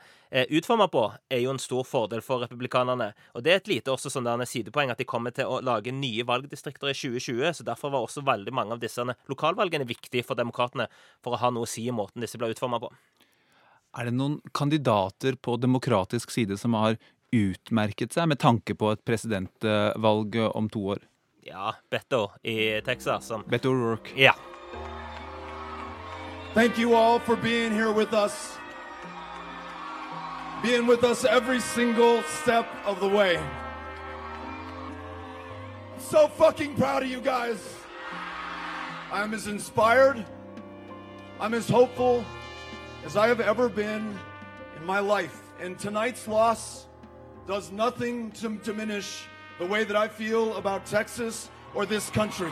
utforma 0.51 0.88
på, 0.91 1.06
er 1.31 1.41
jo 1.45 1.53
en 1.53 1.62
stor 1.62 1.85
fordel 1.88 2.21
for 2.25 2.44
republikanerne. 2.44 3.12
Og 3.38 3.45
det 3.45 3.53
er 3.53 3.62
et 3.62 3.71
lite 3.71 3.94
også 3.94 4.12
sånn 4.12 4.27
sidepoeng 4.50 4.91
at 4.91 5.00
de 5.00 5.07
kommer 5.07 5.33
til 5.35 5.50
å 5.50 5.62
lage 5.63 5.94
nye 5.95 6.25
valgdistrikter 6.27 6.91
i 6.91 6.97
2020. 6.97 7.59
Så 7.59 7.67
derfor 7.67 7.94
var 7.94 8.06
også 8.06 8.25
veldig 8.25 8.53
mange 8.53 8.75
av 8.75 8.83
disse 8.83 9.06
lokalvalgene 9.31 9.88
viktige 9.88 10.25
for 10.27 10.38
demokratene 10.38 10.89
for 11.23 11.35
å 11.35 11.41
ha 11.41 11.53
noe 11.53 11.65
å 11.67 11.69
si 11.69 11.88
i 11.88 11.95
måten 11.95 12.23
disse 12.25 12.39
ble 12.41 12.51
utforma 12.53 12.81
på. 12.83 12.91
Er 13.95 14.09
det 14.09 14.17
noen 14.17 14.41
kandidater 14.51 15.38
på 15.39 15.56
demokratisk 15.56 16.33
side 16.33 16.57
som 16.59 16.75
har 16.75 16.97
utmerket 17.35 18.13
seg 18.15 18.27
med 18.27 18.39
tanke 18.44 18.75
på 18.75 18.91
et 18.91 19.03
presidentvalg 19.07 20.35
om 20.51 20.67
to 20.71 20.83
år? 20.97 21.06
Ja, 21.47 21.75
Beto 21.92 22.31
i 22.42 22.81
Texas. 22.81 23.27
Som, 23.27 23.44
Beto 23.44 23.69
O'Rourke. 23.69 24.09
Ja. 24.15 24.33
Thank 26.56 26.80
you 26.80 26.95
all 26.95 27.19
for 27.19 27.36
being 27.36 27.71
here 27.71 27.92
with 27.92 28.13
us. 28.13 28.57
Being 30.63 30.88
with 30.88 31.03
us 31.03 31.24
every 31.24 31.59
single 31.59 32.24
step 32.24 32.65
of 32.83 33.00
the 33.00 33.07
way. 33.07 33.39
So 36.00 36.27
fucking 36.27 36.75
proud 36.77 37.03
of 37.03 37.09
you 37.09 37.21
guys. 37.21 37.59
I'm 39.12 39.31
as 39.36 39.45
inspired, 39.45 40.25
I'm 41.39 41.53
as 41.53 41.69
hopeful 41.69 42.25
as 43.06 43.15
I 43.15 43.27
have 43.27 43.39
ever 43.39 43.69
been 43.69 44.18
in 44.77 44.83
my 44.83 45.00
life. 45.00 45.53
And 45.62 45.77
tonight's 45.77 46.27
loss 46.27 46.88
does 47.46 47.72
nothing 47.72 48.31
to 48.31 48.58
diminish 48.63 49.27
the 49.57 49.65
way 49.65 49.85
that 49.85 49.95
I 49.95 50.07
feel 50.07 50.55
about 50.57 50.85
Texas 50.85 51.50
or 51.74 51.85
this 51.85 52.09
country. 52.09 52.51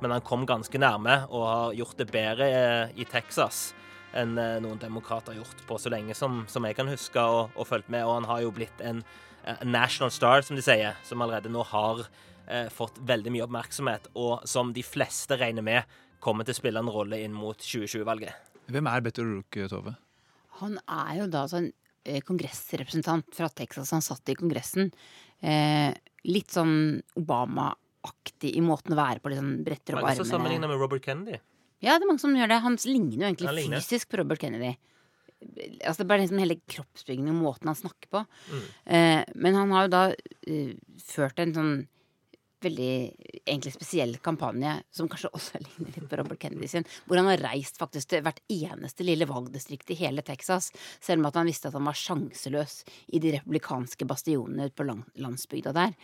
Men 0.00 0.10
han 0.10 0.20
kom 0.20 0.46
ganske 0.46 0.78
nærme 0.78 1.26
og 1.28 1.46
har 1.46 1.74
gjort 1.76 1.98
det 1.98 2.08
bedre 2.12 2.48
eh, 2.48 3.00
i 3.00 3.04
Texas 3.04 3.74
enn 4.16 4.38
eh, 4.40 4.56
noen 4.64 4.80
demokrater 4.80 5.34
har 5.34 5.42
gjort 5.42 5.60
på 5.68 5.78
så 5.78 5.92
lenge 5.92 6.16
som, 6.16 6.42
som 6.48 6.64
jeg 6.66 6.76
kan 6.78 6.88
huske 6.88 7.20
og, 7.20 7.52
og 7.54 7.68
fulgt 7.68 7.90
med. 7.92 8.04
Og 8.08 8.16
han 8.18 8.28
har 8.30 8.40
jo 8.46 8.52
blitt 8.56 8.80
en, 8.80 9.02
en, 9.44 9.70
national 9.70 10.10
star, 10.10 10.42
som 10.42 10.56
de 10.56 10.64
sier, 10.64 10.96
som 11.04 11.20
allerede 11.20 11.52
nå 11.52 11.64
har 11.72 12.06
eh, 12.48 12.68
fått 12.72 13.00
veldig 13.06 13.34
mye 13.36 13.44
oppmerksomhet, 13.46 14.08
og 14.16 14.48
som 14.48 14.72
de 14.76 14.84
fleste 14.84 15.36
regner 15.40 15.64
med 15.64 15.98
kommer 16.20 16.48
til 16.48 16.56
å 16.56 16.60
spille 16.60 16.80
en 16.80 16.92
rolle 16.92 17.20
inn 17.20 17.36
mot 17.36 17.60
2020-valget. 17.60 18.48
Hvem 18.72 18.88
er 18.88 19.04
Beto 19.04 19.24
Rook, 19.24 19.60
Tove? 19.68 19.94
Han 20.60 20.80
er 20.88 21.14
jo 21.22 21.30
da 21.32 21.46
sånn 21.48 21.70
Eh, 21.70 21.79
kongressrepresentant 22.26 23.28
fra 23.36 23.48
Texas. 23.48 23.92
Han 23.94 24.04
satt 24.04 24.32
i 24.32 24.36
Kongressen. 24.38 24.90
Eh, 25.40 25.92
litt 26.28 26.52
sånn 26.52 27.00
Obama-aktig 27.20 28.52
i 28.56 28.62
måten 28.64 28.94
å 28.96 29.00
være 29.00 29.22
på. 29.22 29.32
Liksom 29.32 29.50
bretter 29.66 29.98
opp 29.98 30.08
armene. 30.08 30.28
Sammenligna 30.28 30.70
med 30.70 30.80
Robert 30.80 31.04
Kennedy. 31.04 31.40
Ja, 31.80 31.96
det 31.96 32.04
er 32.04 32.10
mange 32.10 32.22
som 32.22 32.36
gjør 32.36 32.50
det. 32.52 32.60
Han 32.64 32.76
ligner 32.84 33.24
jo 33.24 33.30
egentlig 33.30 33.68
fysisk 33.78 34.10
på 34.12 34.20
Robert 34.20 34.42
Kennedy. 34.42 34.74
Altså, 35.80 36.02
det 36.02 36.04
er 36.04 36.10
bare 36.10 36.24
liksom 36.24 36.42
hele 36.42 36.58
kroppsbyggingen 36.68 37.32
og 37.32 37.46
måten 37.46 37.70
han 37.70 37.78
snakker 37.78 38.10
på. 38.12 38.24
Mm. 38.50 38.66
Eh, 38.96 39.22
men 39.40 39.56
han 39.56 39.72
har 39.72 39.86
jo 39.86 39.92
da 39.94 40.02
uh, 40.12 40.74
ført 41.00 41.40
en 41.40 41.54
sånn 41.56 41.72
veldig 42.64 42.92
egentlig 43.44 43.72
spesiell 43.74 44.16
kampanje, 44.24 44.76
som 44.94 45.08
kanskje 45.10 45.30
også 45.36 45.60
ligner 45.64 45.94
litt 45.96 46.08
på 46.10 46.18
Robert 46.20 46.40
Kennedy 46.42 46.68
sin, 46.70 46.86
hvor 47.06 47.20
han 47.20 47.30
har 47.30 47.42
reist 47.50 47.80
faktisk 47.80 48.12
til 48.12 48.22
hvert 48.26 48.40
eneste 48.52 49.06
lille 49.06 49.28
valgdistrikt 49.30 49.92
i 49.94 49.98
hele 50.02 50.24
Texas, 50.26 50.70
selv 51.00 51.22
om 51.22 51.30
at 51.30 51.40
han 51.40 51.50
visste 51.50 51.70
at 51.70 51.76
han 51.78 51.88
var 51.88 51.98
sjanseløs 51.98 52.80
i 53.14 53.22
de 53.22 53.34
republikanske 53.38 54.08
bastionene 54.10 54.70
på 54.74 54.86
landsbygda 54.90 55.74
der. 55.76 55.96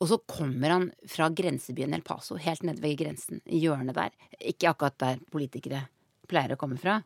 Og 0.00 0.10
så 0.10 0.20
kommer 0.30 0.76
han 0.76 0.90
fra 1.08 1.28
grensebyen 1.28 1.94
El 1.96 2.04
Paso, 2.06 2.38
helt 2.40 2.64
nede 2.66 2.82
ved 2.82 2.98
grensen, 3.00 3.42
i 3.46 3.60
hjørnet 3.62 3.98
der. 3.98 4.14
Ikke 4.40 4.72
akkurat 4.72 4.98
der 5.02 5.24
politikere 5.32 5.84
pleier 6.30 6.54
å 6.54 6.60
komme 6.60 6.78
fra. 6.80 7.00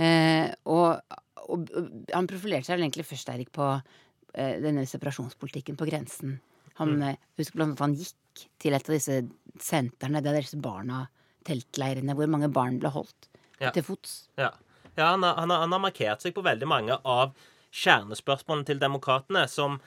Eh, 0.00 0.48
og, 0.72 1.02
og, 1.44 1.68
han 2.12 2.30
profilerte 2.30 2.70
seg 2.70 2.78
vel 2.78 2.86
egentlig 2.86 3.06
først, 3.06 3.30
Erik, 3.34 3.52
på 3.54 3.68
eh, 3.76 4.56
denne 4.64 4.86
separasjonspolitikken 4.88 5.76
på 5.78 5.88
grensen. 5.90 6.38
Han 6.80 6.96
Mm. 6.96 7.02
eh, 7.10 7.16
husker 7.38 7.58
blant 7.60 7.74
annet 7.74 7.84
han 7.84 7.96
gikk 8.00 8.16
til 8.62 8.74
et 8.76 8.88
av 8.88 8.94
disse 8.94 9.20
sentrene 9.62 10.22
der 10.24 10.38
disse 10.40 10.58
barna, 10.62 11.06
teltleirene, 11.46 12.14
hvor 12.18 12.30
mange 12.30 12.48
barn 12.54 12.78
ble 12.82 12.92
holdt 12.94 13.28
Ja. 13.60 13.70
til 13.74 13.82
fots. 13.86 14.28
Ja, 14.38 14.50
ja 14.96 15.10
han, 15.12 15.22
har, 15.22 15.34
han, 15.40 15.50
har, 15.50 15.64
han 15.66 15.72
har 15.72 15.82
markert 15.82 16.22
seg 16.22 16.34
på 16.34 16.42
veldig 16.46 16.68
mange 16.70 16.98
av 17.04 17.32
kjernespørsmålene 17.72 18.66
til 18.68 18.80
demokratene, 18.82 19.46
som 19.48 19.78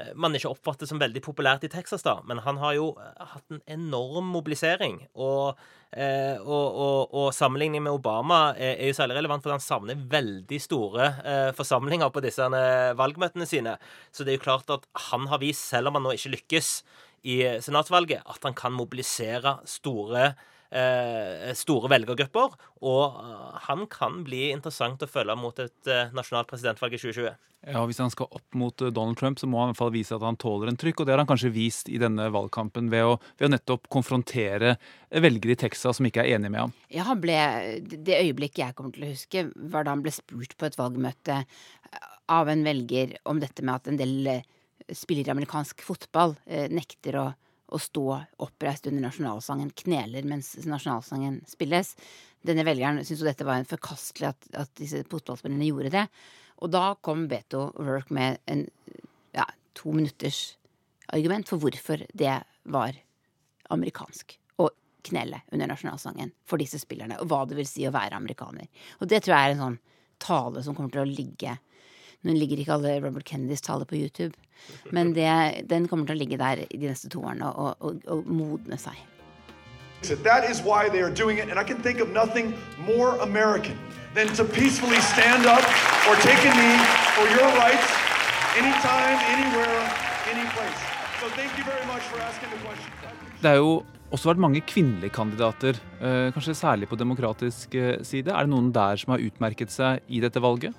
eh, 0.00 0.10
man 0.16 0.34
ikke 0.34 0.50
oppfatter 0.50 0.88
som 0.90 0.98
veldig 1.02 1.22
populært 1.24 1.64
i 1.66 1.70
Texas, 1.72 2.02
da. 2.06 2.16
Men 2.26 2.40
han 2.46 2.58
har 2.62 2.74
jo 2.78 2.90
eh, 2.98 3.24
hatt 3.34 3.54
en 3.54 3.62
enorm 3.76 4.30
mobilisering. 4.34 5.00
Og, 5.14 5.60
eh, 5.92 6.34
og, 6.40 6.78
og, 6.86 7.14
og 7.14 7.28
sammenligning 7.36 7.84
med 7.84 7.92
Obama 7.94 8.40
er, 8.56 8.74
er 8.78 8.90
jo 8.90 8.98
særlig 8.98 9.18
relevant, 9.20 9.44
for 9.44 9.54
han 9.54 9.62
savner 9.64 10.00
veldig 10.16 10.60
store 10.62 11.10
eh, 11.24 11.50
forsamlinger 11.58 12.10
på 12.14 12.24
disse 12.24 12.48
eh, 12.48 12.92
valgmøtene 12.98 13.46
sine. 13.50 13.76
Så 14.10 14.24
det 14.24 14.34
er 14.34 14.40
jo 14.40 14.46
klart 14.48 14.70
at 14.74 14.88
han 15.10 15.28
har 15.32 15.42
vist, 15.44 15.68
selv 15.70 15.92
om 15.92 15.98
han 16.00 16.08
nå 16.08 16.16
ikke 16.18 16.34
lykkes 16.38 16.74
i 17.24 17.38
senatsvalget, 17.64 18.24
at 18.28 18.44
han 18.44 18.56
kan 18.56 18.74
mobilisere 18.76 19.58
store 19.68 20.34
eh, 20.74 21.54
store 21.56 21.90
velgergrupper. 21.92 22.54
Og 22.84 23.18
eh, 23.24 23.56
han 23.68 23.88
kan 23.90 24.22
bli 24.26 24.48
interessant 24.52 25.02
å 25.02 25.10
følge 25.10 25.36
mot 25.38 25.58
et 25.62 25.90
eh, 25.90 26.14
nasjonalt 26.16 26.50
presidentvalg 26.50 26.96
i 26.96 27.00
2020. 27.00 27.34
Ja, 27.64 27.80
Hvis 27.88 28.00
han 28.02 28.12
skal 28.12 28.28
opp 28.28 28.56
mot 28.60 28.76
Donald 28.76 29.16
Trump, 29.16 29.38
så 29.40 29.48
må 29.48 29.62
han 29.62 29.70
i 29.70 29.72
hvert 29.72 29.80
fall 29.80 29.94
vise 29.94 30.12
at 30.12 30.24
han 30.26 30.36
tåler 30.36 30.68
en 30.68 30.76
trykk. 30.80 31.00
Og 31.00 31.06
det 31.06 31.14
har 31.14 31.22
han 31.22 31.30
kanskje 31.30 31.52
vist 31.54 31.88
i 31.88 32.00
denne 32.02 32.26
valgkampen 32.34 32.90
ved 32.92 33.08
å, 33.08 33.14
ved 33.38 33.48
å 33.48 33.54
nettopp 33.54 33.88
konfrontere 33.92 34.74
velgere 35.24 35.56
i 35.56 35.60
Texas 35.64 35.96
som 36.00 36.08
ikke 36.08 36.26
er 36.26 36.36
enige 36.36 36.52
med 36.52 36.66
ham. 36.66 36.74
Ja, 36.92 37.06
han 37.08 37.22
ble, 37.22 37.38
det 37.80 38.20
øyeblikket 38.20 38.66
jeg 38.66 38.76
kommer 38.76 38.92
til 38.92 39.06
å 39.06 39.14
huske, 39.14 39.46
var 39.72 39.86
da 39.86 39.96
han 39.96 40.04
ble 40.04 40.12
spurt 40.12 40.58
på 40.60 40.68
et 40.68 40.76
valgmøte 40.76 41.40
av 42.34 42.48
en 42.48 42.66
velger 42.66 43.16
om 43.28 43.40
dette 43.40 43.64
med 43.64 43.80
at 43.80 43.88
en 43.88 44.00
del 44.00 44.44
spillere 44.92 45.30
i 45.30 45.34
amerikansk 45.34 45.82
fotball 45.84 46.34
eh, 46.44 46.68
nekter 46.72 47.18
å, 47.20 47.24
å 47.72 47.80
stå 47.80 48.06
oppreist 48.44 48.88
under 48.90 49.06
nasjonalsangen, 49.06 49.72
kneler 49.84 50.26
mens 50.28 50.54
nasjonalsangen 50.66 51.40
spilles. 51.48 51.94
Denne 52.44 52.66
velgeren 52.66 53.00
syntes 53.02 53.22
jo 53.22 53.28
dette 53.28 53.46
var 53.48 53.64
forkastelig 53.68 54.32
at, 54.32 54.50
at 54.64 54.74
disse 54.80 55.04
fotballspillerne 55.08 55.70
gjorde 55.70 55.94
det. 55.94 56.04
Og 56.62 56.70
da 56.72 56.92
kom 57.04 57.26
Beto 57.30 57.70
Work 57.80 58.12
med 58.14 58.38
en 58.50 58.66
ja, 59.34 59.46
to 59.74 59.92
minutters 59.96 60.56
argument 61.12 61.48
for 61.48 61.60
hvorfor 61.60 62.04
det 62.12 62.36
var 62.72 62.96
amerikansk 63.74 64.36
å 64.60 64.68
knele 65.04 65.42
under 65.52 65.68
nasjonalsangen 65.72 66.32
for 66.48 66.60
disse 66.60 66.80
spillerne, 66.80 67.18
og 67.20 67.28
hva 67.32 67.42
det 67.48 67.58
vil 67.58 67.68
si 67.68 67.84
å 67.88 67.94
være 67.94 68.16
amerikaner. 68.20 68.68
Og 69.00 69.10
det 69.10 69.24
tror 69.24 69.36
jeg 69.36 69.48
er 69.48 69.56
en 69.56 69.64
sånn 69.64 69.80
tale 70.24 70.62
som 70.64 70.76
kommer 70.76 70.92
til 70.94 71.04
å 71.04 71.10
ligge 71.10 71.56
Nå 72.24 72.32
ligger 72.32 72.60
ikke 72.60 72.76
alle 72.78 72.98
Robert 73.04 73.26
Kennedys 73.28 73.60
taler 73.64 73.84
på 73.84 73.98
YouTube, 73.98 74.32
men 74.96 75.12
det, 75.16 75.28
den 75.68 75.88
kommer 75.88 76.08
til 76.08 76.16
å 76.16 76.20
ligge 76.22 76.38
der 76.40 76.64
de 76.70 76.86
neste 76.88 77.10
to 77.12 77.20
årene 77.20 77.50
og, 77.52 77.76
og, 77.84 78.00
og 78.08 78.24
modne 78.24 78.78
seg. 78.80 78.96
That 80.24 80.44
is 80.50 80.60
why 80.60 80.88
they 80.88 81.00
are 81.00 81.12
doing 81.12 81.38
it, 81.38 81.48
and 81.48 81.58
I 81.58 81.64
can 81.64 81.80
think 81.80 82.00
of 82.00 82.12
nothing 82.12 82.52
more 82.84 83.16
American 83.24 83.76
than 84.14 84.28
to 84.36 84.44
peacefully 84.44 85.00
stand 85.00 85.46
up 85.46 85.64
or 86.08 86.14
take 86.20 86.40
a 86.44 86.52
knee 86.52 86.80
for 87.16 87.26
your 87.36 87.48
rights 87.60 87.88
anytime, 88.56 89.16
anywhere, 89.36 89.80
any 90.32 90.46
place. 90.52 90.80
So 91.20 91.28
thank 91.38 91.56
you 91.58 91.64
very 91.64 91.84
much 91.92 92.04
for 92.10 92.20
asking 92.20 92.50
the 92.52 92.60
question. 92.64 92.92
Det 93.40 93.50
er 93.50 93.60
jo 93.60 93.82
også 94.14 94.30
vært 94.30 94.40
mange 94.44 94.60
kvinnelige 94.64 95.12
kandidater, 95.12 95.80
eh, 96.00 96.30
kanskje 96.32 96.54
særlig 96.56 96.88
på 96.88 96.96
demokratisk 96.96 97.74
eh, 97.74 97.96
side. 98.04 98.30
Er 98.30 98.46
det 98.46 98.52
noen 98.52 98.72
der 98.72 98.96
som 99.00 99.12
har 99.12 99.24
utmerket 99.24 99.72
seg 99.72 100.04
i 100.08 100.20
dette 100.20 100.40
valget? 100.40 100.76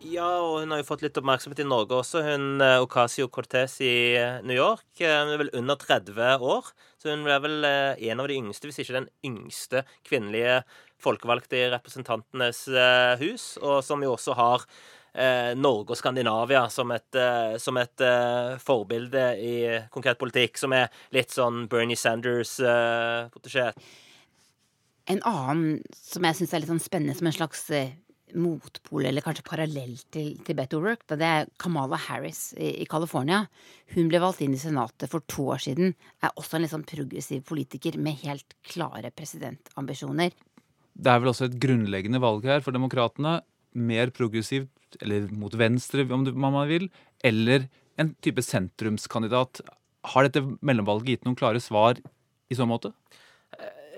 Ja, 0.00 0.24
og 0.40 0.62
hun 0.62 0.70
har 0.72 0.80
jo 0.80 0.86
fått 0.88 1.02
litt 1.04 1.18
oppmerksomhet 1.20 1.58
i 1.60 1.66
Norge 1.68 1.98
også. 1.98 2.22
Hun 2.24 2.62
eh, 2.64 2.78
Ocasio-Cortez 2.80 3.74
i 3.84 3.94
eh, 4.16 4.38
New 4.48 4.56
York. 4.56 4.86
eh, 4.96 5.12
Hun 5.12 5.34
er 5.34 5.42
vel 5.42 5.50
under 5.58 5.76
30 5.76 6.40
år. 6.40 6.70
Så 6.96 7.10
hun 7.12 7.26
er 7.28 7.42
vel 7.44 7.66
en 7.68 8.22
av 8.22 8.28
de 8.30 8.38
yngste, 8.40 8.68
hvis 8.68 8.80
ikke 8.80 8.96
den 8.96 9.10
yngste 9.24 9.82
kvinnelige 10.08 10.62
folkevalgte 11.00 11.56
i 11.56 11.68
Representantenes 11.72 12.66
hus, 13.20 13.44
og 13.60 13.78
som 13.84 14.04
jo 14.04 14.10
også 14.12 14.34
har 14.36 14.66
Norge 15.56 15.94
og 15.94 15.96
Skandinavia 15.96 16.66
som 16.70 16.92
et, 16.92 17.16
som 17.56 17.78
et 17.80 18.04
eh, 18.04 18.58
forbilde 18.60 19.22
i 19.40 19.54
konkret 19.96 20.20
politikk, 20.20 20.60
som 20.60 20.76
er 20.76 20.92
litt 21.16 21.32
sånn 21.32 21.64
Bernie 21.72 21.96
Sanders-protesjé. 21.96 23.70
En 25.08 25.24
annen 25.24 25.80
som 25.96 26.28
jeg 26.28 26.42
syns 26.42 26.52
er 26.52 26.62
litt 26.62 26.74
sånn 26.74 26.84
spennende, 26.84 27.16
som 27.16 27.32
en 27.32 27.38
slags 27.40 27.64
motpol, 28.38 29.04
eller 29.08 29.24
kanskje 29.24 29.44
parallell 29.46 29.96
til, 30.12 30.34
til 30.46 30.56
Beto 30.58 30.80
O'Rourke, 30.80 31.06
da 31.10 31.18
det 31.20 31.28
er 31.28 31.50
Kamala 31.60 31.98
Harris 32.08 32.50
i, 32.56 32.72
i 32.82 32.86
California. 32.90 33.44
Hun 33.94 34.10
ble 34.10 34.20
valgt 34.22 34.42
inn 34.44 34.54
i 34.56 34.60
Senatet 34.60 35.10
for 35.12 35.24
to 35.30 35.48
år 35.54 35.62
siden. 35.64 35.94
Er 36.22 36.34
også 36.34 36.58
en 36.58 36.66
litt 36.66 36.74
sånn 36.74 36.86
progressiv 36.88 37.42
politiker 37.48 37.98
med 38.00 38.20
helt 38.24 38.56
klare 38.68 39.12
presidentambisjoner. 39.14 40.34
Det 41.00 41.12
er 41.12 41.22
vel 41.22 41.32
også 41.32 41.48
et 41.48 41.58
grunnleggende 41.62 42.20
valg 42.22 42.46
her 42.48 42.64
for 42.64 42.76
demokratene. 42.76 43.40
Mer 43.78 44.10
progressivt, 44.14 44.70
eller 45.00 45.28
mot 45.30 45.54
venstre 45.54 46.06
om 46.10 46.26
man 46.42 46.62
vil, 46.68 46.88
eller 47.24 47.68
en 48.00 48.14
type 48.24 48.42
sentrumskandidat. 48.44 49.62
Har 50.14 50.26
dette 50.26 50.42
mellomvalget 50.64 51.14
gitt 51.14 51.28
noen 51.28 51.38
klare 51.38 51.62
svar 51.62 52.00
i 52.50 52.58
så 52.58 52.66
måte? 52.66 52.92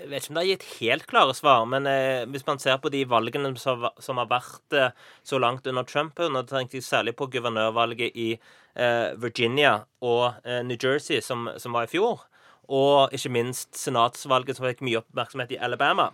Jeg 0.03 0.11
vet 0.11 0.25
ikke 0.25 0.33
om 0.33 0.37
det 0.37 0.43
har 0.43 0.49
gitt 0.51 0.65
helt 0.81 1.05
klare 1.11 1.35
svar, 1.39 1.67
men 1.71 1.87
eh, 1.87 2.25
hvis 2.33 2.47
man 2.49 2.59
ser 2.59 2.81
på 2.83 2.91
de 2.91 3.05
valgene 3.07 3.53
som, 3.61 3.85
som 4.03 4.19
har 4.19 4.27
vært 4.31 4.75
eh, 4.75 4.91
så 5.23 5.39
langt 5.39 5.69
under 5.71 5.87
Trump, 5.87 6.19
og 6.19 6.33
nå 6.35 6.43
tenkte 6.49 6.81
jeg 6.81 6.87
særlig 6.89 7.15
på 7.19 7.29
guvernørvalget 7.31 8.19
i 8.19 8.33
eh, 8.35 9.13
Virginia 9.23 9.77
og 10.03 10.43
eh, 10.43 10.65
New 10.67 10.75
Jersey, 10.75 11.23
som, 11.23 11.47
som 11.63 11.79
var 11.79 11.87
i 11.87 11.93
fjor, 11.93 12.27
og 12.73 13.15
ikke 13.15 13.31
minst 13.39 13.79
senatsvalget 13.79 14.59
som 14.59 14.67
fikk 14.67 14.83
mye 14.87 15.05
oppmerksomhet 15.05 15.55
i 15.55 15.63
Alabama, 15.63 16.11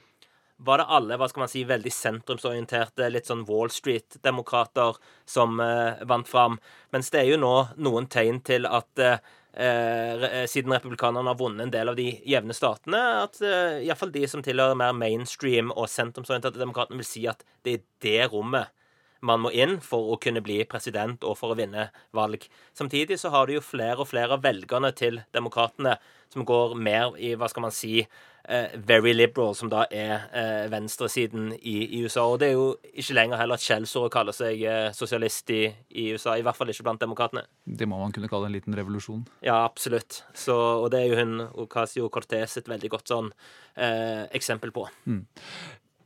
var 0.59 0.80
det 0.80 0.88
alle 0.90 1.16
hva 1.18 1.28
skal 1.30 1.45
man 1.45 1.50
si, 1.50 1.62
veldig 1.66 1.90
sentrumsorienterte, 1.95 3.09
litt 3.12 3.28
sånn 3.30 3.45
Wall 3.49 3.71
Street-demokrater 3.73 4.99
som 5.28 5.61
eh, 5.62 6.04
vant 6.11 6.28
fram. 6.28 6.59
Mens 6.95 7.12
det 7.14 7.23
er 7.23 7.33
jo 7.33 7.40
nå 7.40 7.54
noen 7.78 8.09
tegn 8.11 8.42
til 8.45 8.66
at 8.66 9.02
eh, 9.02 9.21
siden 9.55 10.73
republikanerne 10.75 11.33
har 11.33 11.38
vunnet 11.38 11.64
en 11.64 11.73
del 11.73 11.90
av 11.90 11.97
de 11.99 12.09
jevne 12.28 12.55
statene, 12.55 13.00
at 13.25 13.40
eh, 13.43 13.81
iallfall 13.87 14.12
de 14.14 14.25
som 14.31 14.43
tilhører 14.45 14.78
mer 14.78 14.93
mainstream 14.95 15.73
og 15.75 15.88
sentrumsorienterte 15.90 16.61
demokratene, 16.61 17.00
vil 17.00 17.09
si 17.09 17.25
at 17.31 17.43
det 17.67 17.78
er 17.78 17.87
det 18.05 18.28
rommet 18.33 18.71
man 19.21 19.43
må 19.43 19.53
inn 19.55 19.79
for 19.83 20.13
å 20.13 20.19
kunne 20.23 20.43
bli 20.45 20.61
president 20.71 21.25
og 21.27 21.39
for 21.41 21.55
å 21.55 21.59
vinne 21.59 21.89
valg. 22.15 22.47
Samtidig 22.77 23.19
så 23.21 23.33
har 23.35 23.49
du 23.49 23.57
jo 23.57 23.65
flere 23.65 24.03
og 24.03 24.11
flere 24.11 24.37
av 24.37 24.45
velgerne 24.45 24.93
til 24.97 25.23
demokratene 25.35 25.97
som 26.33 26.45
går 26.45 26.75
mer 26.77 27.17
i, 27.17 27.33
hva 27.41 27.49
skal 27.49 27.65
man 27.65 27.73
si, 27.73 28.03
uh, 28.03 28.75
very 28.85 29.15
liberal, 29.15 29.55
som 29.57 29.71
da 29.73 29.87
er 29.89 30.27
uh, 30.29 30.67
venstresiden 30.73 31.55
i, 31.57 31.77
i 31.99 32.03
USA. 32.05 32.27
Og 32.29 32.39
det 32.43 32.51
er 32.51 32.59
jo 32.59 32.69
ikke 32.93 33.17
lenger 33.17 33.41
heller 33.41 33.57
et 33.61 33.65
skjellsord 33.65 34.11
å 34.11 34.13
kalle 34.13 34.35
seg 34.37 34.61
uh, 34.69 34.91
sosialist 34.97 35.51
i, 35.57 35.63
i 35.97 36.11
USA, 36.13 36.37
i 36.37 36.45
hvert 36.45 36.59
fall 36.59 36.73
ikke 36.73 36.85
blant 36.87 37.03
demokratene. 37.05 37.47
Det 37.65 37.89
må 37.89 38.01
man 38.03 38.15
kunne 38.15 38.31
kalle 38.31 38.51
en 38.51 38.57
liten 38.59 38.77
revolusjon. 38.77 39.25
Ja, 39.41 39.63
absolutt. 39.65 40.23
Så, 40.37 40.57
og 40.85 40.91
det 40.93 41.03
er 41.03 41.11
jo 41.13 41.21
hun 41.23 41.49
Ocasio-Cortez 41.65 42.61
et 42.61 42.71
veldig 42.71 42.93
godt 42.99 43.15
sånn 43.15 43.33
eksempel 43.79 44.73
på. 44.75 44.89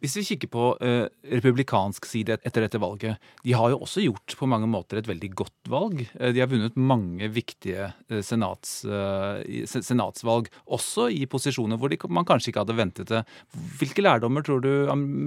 Hvis 0.02 0.16
vi 0.18 0.25
kikker 0.32 0.50
på 0.50 0.64
eh, 0.82 1.04
republikansk 1.30 2.09
side 2.11 2.35
etter 2.42 2.64
dette 2.64 2.80
valget, 2.82 3.23
de 3.47 3.52
har 3.54 3.71
jo 3.71 3.78
også 3.85 4.02
gjort 4.02 4.35
på 4.38 4.49
mange 4.50 4.66
måter 4.66 4.99
et 4.99 5.06
veldig 5.06 5.30
godt 5.38 5.71
valg. 5.71 6.02
Eh, 6.18 6.32
de 6.35 6.42
har 6.42 6.50
vunnet 6.50 6.75
mange 6.75 7.28
viktige 7.30 7.92
eh, 8.11 8.18
eh, 8.18 9.62
senatsvalg, 9.71 10.50
også 10.66 11.06
i 11.14 11.23
posisjoner 11.30 11.78
hvor 11.78 11.92
de, 11.92 12.00
man 12.11 12.26
kanskje 12.26 12.50
ikke 12.50 12.64
hadde 12.64 12.78
ventet 12.80 13.14
det. 13.14 13.23
Hvilke 13.78 14.02
lærdommer 14.02 14.42
tror 14.42 14.64
du 14.64 14.73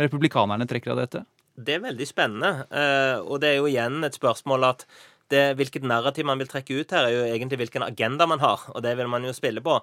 republikanerne 0.03 0.67
trekker 0.67 0.91
av 0.91 1.05
dette? 1.05 1.23
Det 1.55 1.77
er 1.77 1.85
veldig 1.85 2.05
spennende, 2.07 2.65
eh, 2.67 3.17
og 3.23 3.39
det 3.39 3.53
er 3.53 3.61
jo 3.61 3.69
igjen 3.71 4.03
et 4.03 4.17
spørsmål 4.17 4.73
at 4.73 4.83
det, 5.33 5.55
hvilket 5.57 5.85
narrativ 5.87 6.27
man 6.27 6.39
vil 6.41 6.49
trekke 6.49 6.79
ut 6.79 6.91
her, 6.93 7.07
er 7.07 7.13
jo 7.15 7.25
egentlig 7.25 7.59
hvilken 7.63 7.85
agenda 7.85 8.27
man 8.29 8.41
har, 8.43 8.61
og 8.73 8.83
det 8.85 8.95
vil 8.99 9.09
man 9.09 9.25
jo 9.25 9.33
spille 9.33 9.63
på. 9.65 9.79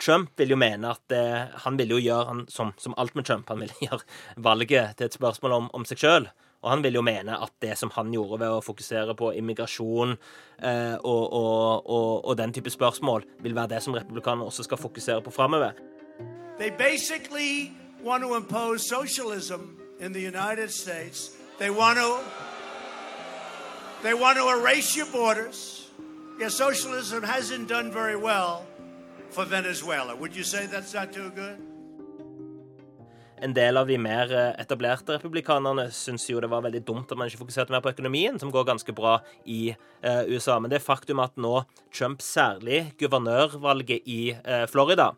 Trump 0.00 0.32
vil 0.40 0.54
jo 0.54 0.58
mene 0.60 0.92
at 0.92 1.14
eh, 1.14 1.52
han 1.64 1.78
vil 1.80 1.96
jo 1.96 2.00
gjøre, 2.02 2.26
han, 2.30 2.42
som, 2.52 2.72
som 2.80 2.96
alt 3.00 3.14
med 3.16 3.26
Trump, 3.28 3.48
han 3.48 3.64
vil 3.64 3.72
gjøre 3.86 4.02
valget 4.36 4.98
til 4.98 5.08
et 5.08 5.16
spørsmål 5.16 5.58
om, 5.58 5.70
om 5.76 5.86
seg 5.88 6.02
sjøl. 6.04 6.28
Og 6.64 6.70
han 6.72 6.84
vil 6.84 6.96
jo 6.96 7.04
mene 7.04 7.36
at 7.44 7.52
det 7.60 7.74
som 7.76 7.90
han 7.92 8.12
gjorde 8.12 8.38
ved 8.40 8.54
å 8.56 8.62
fokusere 8.64 9.12
på 9.18 9.34
immigrasjon 9.36 10.14
eh, 10.14 10.96
og, 10.96 11.24
og, 11.28 11.84
og, 11.84 12.12
og 12.24 12.38
den 12.40 12.54
type 12.56 12.72
spørsmål, 12.72 13.26
vil 13.44 13.56
være 13.56 13.74
det 13.76 13.82
som 13.84 13.96
republikanerne 13.96 14.48
også 14.48 14.64
skal 14.64 14.80
fokusere 14.80 15.20
på 15.24 15.34
framover. 15.34 15.76
They 16.56 16.70
basically 16.70 17.72
want 18.02 18.22
to 18.22 18.36
impose 18.36 18.88
socialism 18.88 19.76
in 20.00 20.12
the 20.12 20.20
United 20.20 20.70
they 24.04 24.14
want 24.14 24.38
to 24.38 24.46
erase 24.50 24.94
your 24.94 25.06
borders. 25.06 25.90
Yeah, 26.38 26.48
socialism 26.48 27.22
hasn't 27.22 27.68
done 27.68 27.90
very 27.90 28.16
well 28.16 28.66
for 29.30 29.44
Venezuela. 29.44 30.14
Would 30.14 30.36
you 30.36 30.44
say 30.44 30.66
that's 30.66 30.94
not 30.94 31.12
too 31.12 31.30
good? 31.30 31.58
en 33.44 33.52
del 33.52 33.76
av 33.76 33.86
de 33.86 33.98
mer 34.00 34.32
eh, 34.32 34.52
etablerte 34.62 35.18
republikanerne 35.18 35.88
syns 35.92 36.24
jo 36.30 36.40
det 36.40 36.48
var 36.52 36.64
veldig 36.64 36.80
dumt 36.86 37.10
at 37.12 37.18
man 37.18 37.28
ikke 37.28 37.42
fokuserte 37.42 37.74
mer 37.74 37.82
på 37.84 37.92
økonomien, 37.92 38.38
som 38.40 38.52
går 38.52 38.64
ganske 38.70 38.94
bra 38.96 39.18
i 39.44 39.74
eh, 39.74 40.22
USA. 40.30 40.56
Men 40.62 40.72
det 40.72 40.80
faktum 40.84 41.20
at 41.24 41.36
nå 41.36 41.58
Trump, 41.92 42.24
særlig 42.24 42.94
guvernørvalget 43.00 44.08
i 44.08 44.20
eh, 44.32 44.64
Florida, 44.70 45.10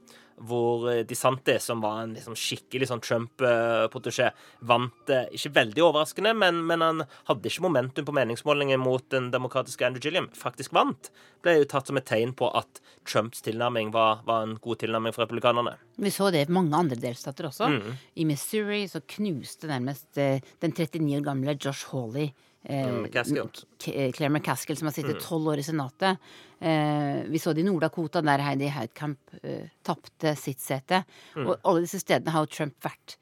hvor 0.44 0.86
eh, 0.90 1.02
DeSantis, 1.08 1.64
som 1.64 1.80
var 1.80 2.02
en 2.02 2.14
liksom 2.16 2.36
skikkelig 2.36 2.90
sånn 2.90 3.02
Trump-protesjé, 3.04 4.30
vant 4.68 5.12
eh, 5.12 5.30
ikke 5.36 5.54
veldig 5.56 5.84
overraskende, 5.86 6.34
men, 6.36 6.60
men, 6.68 6.84
han 6.84 7.04
hadde 7.30 7.50
ikke 7.50 7.64
momentum 7.64 8.08
på 8.08 8.14
meningsmålingen 8.16 8.82
mot 8.82 9.04
den 9.12 9.30
demokratiske 9.34 9.86
Andrew 9.88 10.04
Gilliam. 10.04 10.28
Faktisk 10.36 10.74
vant. 10.76 11.10
Ble 11.44 11.58
jo 11.60 11.68
tatt 11.70 11.88
som 11.88 12.00
et 12.00 12.08
tegn 12.08 12.34
på 12.36 12.50
at 12.58 12.82
Trumps 13.08 13.44
tilnærming 13.46 13.92
var, 13.94 14.22
var 14.28 14.44
en 14.44 14.56
god 14.62 14.82
tilnærming 14.82 15.14
for 15.16 15.24
republikanerne. 15.24 15.76
Vi 15.96 16.12
så 16.12 16.28
det 16.34 16.44
i 16.44 16.52
mange 16.52 16.76
andre 16.76 16.98
delstater 17.00 17.48
også. 17.48 17.70
Mm. 17.72 17.94
I 18.20 18.28
Missouri 18.28 18.82
så 18.92 19.00
knuste 19.16 19.70
nærmest 19.70 20.20
eh, 20.20 20.44
den 20.64 20.76
39 20.76 21.20
år 21.20 21.26
gamle 21.30 21.56
Josh 21.56 21.88
Hawley 21.92 22.32
Mm, 22.68 23.04
eh, 23.06 24.12
Claire 24.12 24.30
McCaskill, 24.30 24.76
som 24.76 24.88
har 24.88 24.94
sittet 24.96 25.20
mm. 25.20 25.22
tolv 25.22 25.52
år 25.52 25.62
i 25.62 25.66
Senatet. 25.66 26.18
Eh, 26.58 27.22
vi 27.30 27.38
så 27.38 27.52
det 27.54 27.62
i 27.62 27.68
Nord-Dakota, 27.68 28.22
der 28.26 28.42
Heidi 28.42 28.70
Heitkamp 28.72 29.38
eh, 29.42 29.68
tapte 29.86 30.34
sitt 30.40 30.60
sete. 30.60 31.04
Mm. 31.36 31.46
Og 31.46 31.56
alle 31.62 31.84
disse 31.86 32.00
stedene 32.02 32.34
har 32.34 32.46
jo 32.46 32.54
Trump 32.56 32.78
vært 32.84 33.18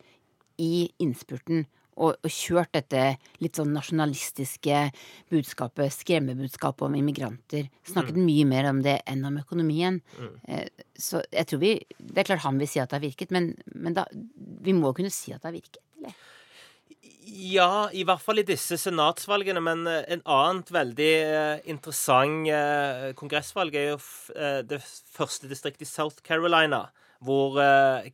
i 0.63 0.87
innspurten 1.03 1.67
og, 1.95 2.17
og, 2.17 2.31
kjørt 2.31 2.73
dette 2.75 3.03
litt 3.43 3.59
sånn 3.59 3.75
nasjonalistiske 3.75 4.81
budskapet, 5.31 5.95
skremmebudskapet 5.95 6.87
om 6.89 6.97
immigranter. 6.99 7.69
Snakket 7.87 8.19
mm. 8.19 8.25
mye 8.27 8.47
mer 8.51 8.71
om 8.71 8.81
det 8.85 8.97
enn 9.11 9.27
om 9.29 9.39
økonomien. 9.43 10.01
Mm. 10.19 10.33
Eh, 10.49 10.87
så 10.99 11.23
jeg 11.31 11.51
tror 11.51 11.63
vi 11.63 11.75
Det 11.99 12.23
er 12.23 12.31
klart 12.31 12.47
han 12.47 12.59
vil 12.59 12.71
si 12.71 12.81
at 12.83 12.91
det 12.91 12.99
har 12.99 13.07
virket, 13.07 13.35
men, 13.35 13.53
men 13.75 13.97
da, 13.97 14.07
vi 14.65 14.75
må 14.77 14.95
kunne 14.97 15.13
si 15.15 15.35
at 15.35 15.43
det 15.43 15.53
har 15.53 15.59
virket, 15.59 15.83
eller? 15.99 16.17
Ja, 17.25 17.89
i 17.93 18.03
hvert 18.05 18.21
fall 18.21 18.43
i 18.43 18.47
disse 18.47 18.77
senatsvalgene. 18.81 19.63
Men 19.65 19.87
eh, 19.89 20.03
en 20.13 20.23
annet 20.29 20.73
veldig 20.75 21.13
uh, 21.25 21.63
interessant 21.71 22.51
uh, 22.51 23.13
kongressvalg 23.17 23.77
er 23.79 23.95
jo 23.95 23.99
det 24.69 24.81
første 25.15 25.49
distriktet 25.49 25.87
i 25.87 25.89
South 25.89 26.21
Carolina, 26.27 26.89
hvor 27.25 27.57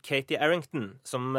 Katie 0.05 0.39
Errington, 0.39 0.93
som 1.03 1.35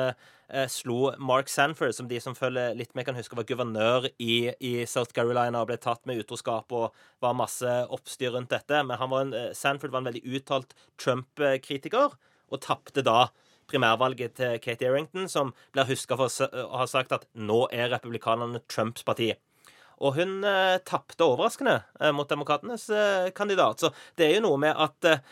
slo 0.68 1.14
Mark 1.16 1.48
Sanford, 1.48 1.94
som 1.96 2.08
de 2.10 2.18
som 2.20 2.34
følger 2.36 2.74
litt 2.76 2.90
med, 2.92 3.06
kan 3.06 3.16
huske 3.16 3.38
var 3.38 3.46
guvernør 3.48 4.10
i, 4.20 4.50
i 4.60 4.72
South 4.90 5.14
Carolina 5.16 5.62
og 5.62 5.70
ble 5.70 5.78
tatt 5.80 6.02
med 6.08 6.20
utroskap 6.20 6.74
og 6.76 6.98
var 7.24 7.38
masse 7.38 7.76
oppstyr 7.94 8.34
rundt 8.34 8.52
dette. 8.52 8.82
Men 8.84 9.00
var 9.00 9.24
en, 9.24 9.32
Sanford 9.56 9.94
var 9.94 10.02
en 10.02 10.10
veldig 10.10 10.24
uttalt 10.28 10.76
Trump-kritiker, 11.00 12.18
og 12.52 12.60
tapte 12.66 13.04
da 13.06 13.30
primærvalget 13.70 14.36
til 14.38 14.58
Katie 14.62 14.90
Errington, 14.90 15.28
som 15.30 15.52
blir 15.74 15.88
huska 15.88 16.18
for 16.18 16.28
å 16.28 16.82
ha 16.82 16.88
sagt 16.90 17.14
at 17.14 17.26
nå 17.34 17.64
er 17.72 17.90
republikanerne 17.92 18.62
Trumps 18.70 19.06
parti. 19.06 19.32
Og 20.02 20.16
hun 20.18 20.42
eh, 20.46 20.80
tapte 20.88 21.22
overraskende 21.22 21.78
eh, 22.00 22.10
mot 22.14 22.28
demokratenes 22.28 22.88
eh, 22.90 23.30
kandidat. 23.36 23.82
Så 23.82 23.92
det 24.18 24.28
er 24.28 24.36
jo 24.38 24.48
noe 24.48 24.60
med 24.64 24.74
at 24.74 25.08
eh, 25.08 25.22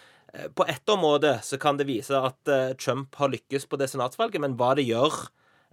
på 0.54 0.66
ett 0.70 0.94
område 0.94 1.38
så 1.42 1.58
kan 1.58 1.80
det 1.80 1.88
vise 1.90 2.14
at 2.14 2.50
eh, 2.50 2.72
Trump 2.78 3.18
har 3.18 3.32
lykkes 3.32 3.66
på 3.66 3.80
det 3.80 3.90
senatsvalget, 3.90 4.42
men 4.42 4.54
hva 4.60 4.76
det 4.78 4.87
gjør 4.87 5.16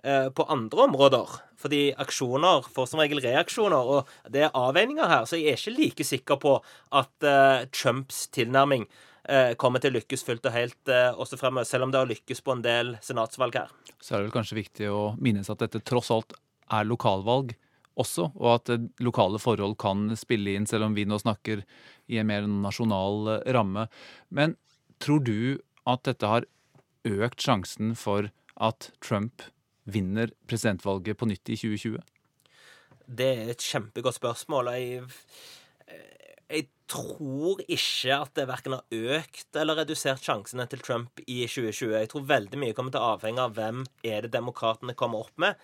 eh, 0.01 0.29
på 0.33 0.47
andre 0.49 0.87
områder. 0.89 1.35
Fordi 1.61 1.83
aksjoner 2.01 2.65
får 2.73 2.89
som 2.89 3.03
regel 3.03 3.21
reaksjoner, 3.21 3.93
og 3.97 4.33
det 4.33 4.47
er 4.47 4.57
avveininger 4.57 5.13
her. 5.13 5.29
Så 5.29 5.37
jeg 5.37 5.53
er 5.53 5.61
ikke 5.61 5.77
like 5.77 6.05
sikker 6.05 6.41
på 6.41 6.57
at 6.97 7.29
Trumps 7.73 8.27
tilnærming 8.33 8.85
Eh, 9.16 9.16
kommer 9.59 9.83
til 9.83 9.91
å 9.91 9.97
lykkes 9.97 10.23
fullt 10.23 10.45
og 10.47 10.55
helt 10.55 10.91
eh, 10.91 11.09
også 11.11 11.39
fremover, 11.39 11.67
selv 11.67 11.87
om 11.87 11.93
det 11.93 11.99
har 11.99 12.09
lykkes 12.09 12.43
på 12.45 12.55
en 12.55 12.63
del 12.65 12.93
senatsvalg 13.03 13.57
her. 13.59 13.71
Så 13.99 14.13
er 14.13 14.21
det 14.21 14.29
vel 14.29 14.35
kanskje 14.37 14.59
viktig 14.61 14.91
å 14.91 15.01
minnes 15.19 15.49
at 15.51 15.63
dette 15.63 15.83
tross 15.83 16.11
alt 16.15 16.37
er 16.73 16.87
lokalvalg 16.87 17.55
også, 17.99 18.29
og 18.37 18.49
at 18.53 18.71
eh, 18.73 18.87
lokale 19.03 19.41
forhold 19.43 19.77
kan 19.81 20.07
spille 20.19 20.55
inn, 20.55 20.67
selv 20.69 20.87
om 20.87 20.97
vi 20.97 21.07
nå 21.09 21.19
snakker 21.19 21.65
i 22.07 22.21
en 22.21 22.29
mer 22.29 22.47
nasjonal 22.47 23.43
ramme. 23.57 23.87
Men 24.29 24.55
tror 25.03 25.25
du 25.27 25.59
at 25.87 26.07
dette 26.07 26.31
har 26.31 26.47
økt 27.07 27.43
sjansen 27.43 27.95
for 27.99 28.31
at 28.57 28.91
Trump 29.03 29.43
vinner 29.87 30.31
presidentvalget 30.47 31.19
på 31.19 31.27
nytt 31.29 31.51
i 31.51 31.59
2020? 31.59 31.99
Det 33.07 33.27
er 33.39 33.51
et 33.53 33.63
kjempegodt 33.63 34.17
spørsmål. 34.17 34.73
Jeg 34.75 35.03
tror 36.87 37.59
ikke 37.67 38.15
at 38.15 38.31
det 38.37 38.45
verken 38.47 38.77
har 38.77 39.15
økt 39.17 39.57
eller 39.59 39.81
redusert 39.81 40.23
sjansene 40.23 40.65
til 40.71 40.81
Trump 40.85 41.19
i 41.25 41.41
2020. 41.43 41.93
Jeg 41.97 42.11
tror 42.11 42.27
veldig 42.29 42.59
mye 42.61 42.75
kommer 42.77 42.93
til 42.95 43.03
å 43.03 43.11
avhenge 43.17 43.43
av 43.43 43.57
hvem 43.57 43.83
er 44.07 44.23
det 44.23 44.31
demokratene 44.35 44.95
kommer 44.97 45.25
opp 45.25 45.35
med. 45.41 45.59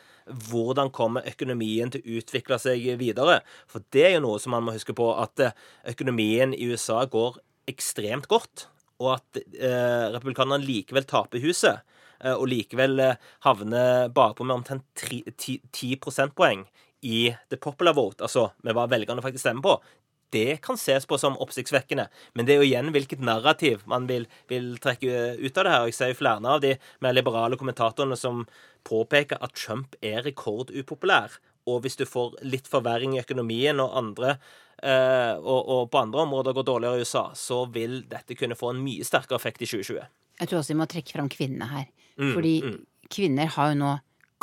Hvordan 0.50 0.92
kommer 0.96 1.28
økonomien 1.30 1.94
til 1.94 2.04
å 2.04 2.20
utvikle 2.20 2.60
seg 2.62 2.86
videre? 3.00 3.40
For 3.72 3.86
det 3.96 4.06
er 4.10 4.16
jo 4.18 4.26
noe 4.28 4.44
som 4.44 4.56
man 4.56 4.68
må 4.68 4.76
huske 4.76 4.96
på, 4.98 5.10
at 5.16 5.44
eh, 5.44 5.56
økonomien 5.94 6.56
i 6.56 6.68
USA 6.72 7.04
går 7.08 7.40
ekstremt 7.72 8.28
godt. 8.32 8.68
Og 9.04 9.16
at 9.16 9.40
eh, 9.40 10.08
republikanerne 10.14 10.64
likevel 10.64 11.08
taper 11.10 11.44
huset, 11.44 11.84
eh, 12.20 12.36
og 12.36 12.50
likevel 12.52 13.00
eh, 13.04 13.28
havner 13.48 14.10
bakpå 14.14 14.46
med 14.48 14.60
omtrent 14.60 15.08
10 15.08 15.96
prosentpoeng 16.04 16.68
i 17.04 17.28
the 17.52 17.60
popular 17.60 17.96
vote, 17.96 18.24
altså 18.24 18.50
med 18.64 18.76
hva 18.78 18.86
velgerne 18.92 19.24
faktisk 19.24 19.44
stemmer 19.44 19.66
på, 19.66 19.74
det 20.34 20.58
kan 20.66 20.78
ses 20.80 21.06
på 21.10 21.18
som 21.22 21.38
oppsiktsvekkende. 21.42 22.08
Men 22.34 22.48
det 22.48 22.56
er 22.56 22.62
jo 22.62 22.68
igjen 22.68 22.92
hvilket 22.96 23.24
narrativ 23.24 23.86
man 23.90 24.08
vil, 24.10 24.28
vil 24.52 24.74
trekke 24.84 25.38
ut 25.40 25.58
av 25.58 25.66
det 25.68 25.74
her. 25.74 25.88
Jeg 25.90 25.98
ser 25.98 26.14
jo 26.14 26.20
flere 26.20 26.56
av 26.56 26.62
de 26.64 26.76
mer 27.06 27.16
liberale 27.16 27.60
kommentatorene 27.60 28.18
som 28.20 28.44
påpeker 28.88 29.42
at 29.44 29.56
Trump 29.58 29.98
er 30.04 30.24
rekordupopulær. 30.28 31.40
Og 31.70 31.84
hvis 31.86 31.96
du 32.00 32.06
får 32.10 32.42
litt 32.44 32.68
forverring 32.68 33.16
i 33.16 33.22
økonomien 33.22 33.80
og, 33.80 33.94
andre, 33.96 34.36
eh, 34.84 35.36
og, 35.40 35.60
og 35.62 35.92
på 35.94 36.02
andre 36.02 36.26
områder 36.26 36.58
går 36.58 36.68
dårligere 36.68 37.00
i 37.00 37.06
USA, 37.08 37.30
så 37.38 37.64
vil 37.72 38.02
dette 38.12 38.36
kunne 38.40 38.58
få 38.60 38.74
en 38.74 38.84
mye 38.84 39.06
sterkere 39.08 39.40
effekt 39.40 39.64
i 39.64 39.70
2020. 39.70 40.10
Jeg 40.42 40.50
tror 40.50 40.60
også 40.60 40.74
vi 40.74 40.80
må 40.82 40.90
trekke 40.92 41.16
fram 41.16 41.30
kvinnene 41.32 41.70
her. 41.70 41.86
Mm, 42.18 42.34
Fordi 42.34 42.56
mm. 42.66 42.82
kvinner 43.14 43.54
har 43.56 43.72
jo 43.72 43.80
nå 43.80 43.94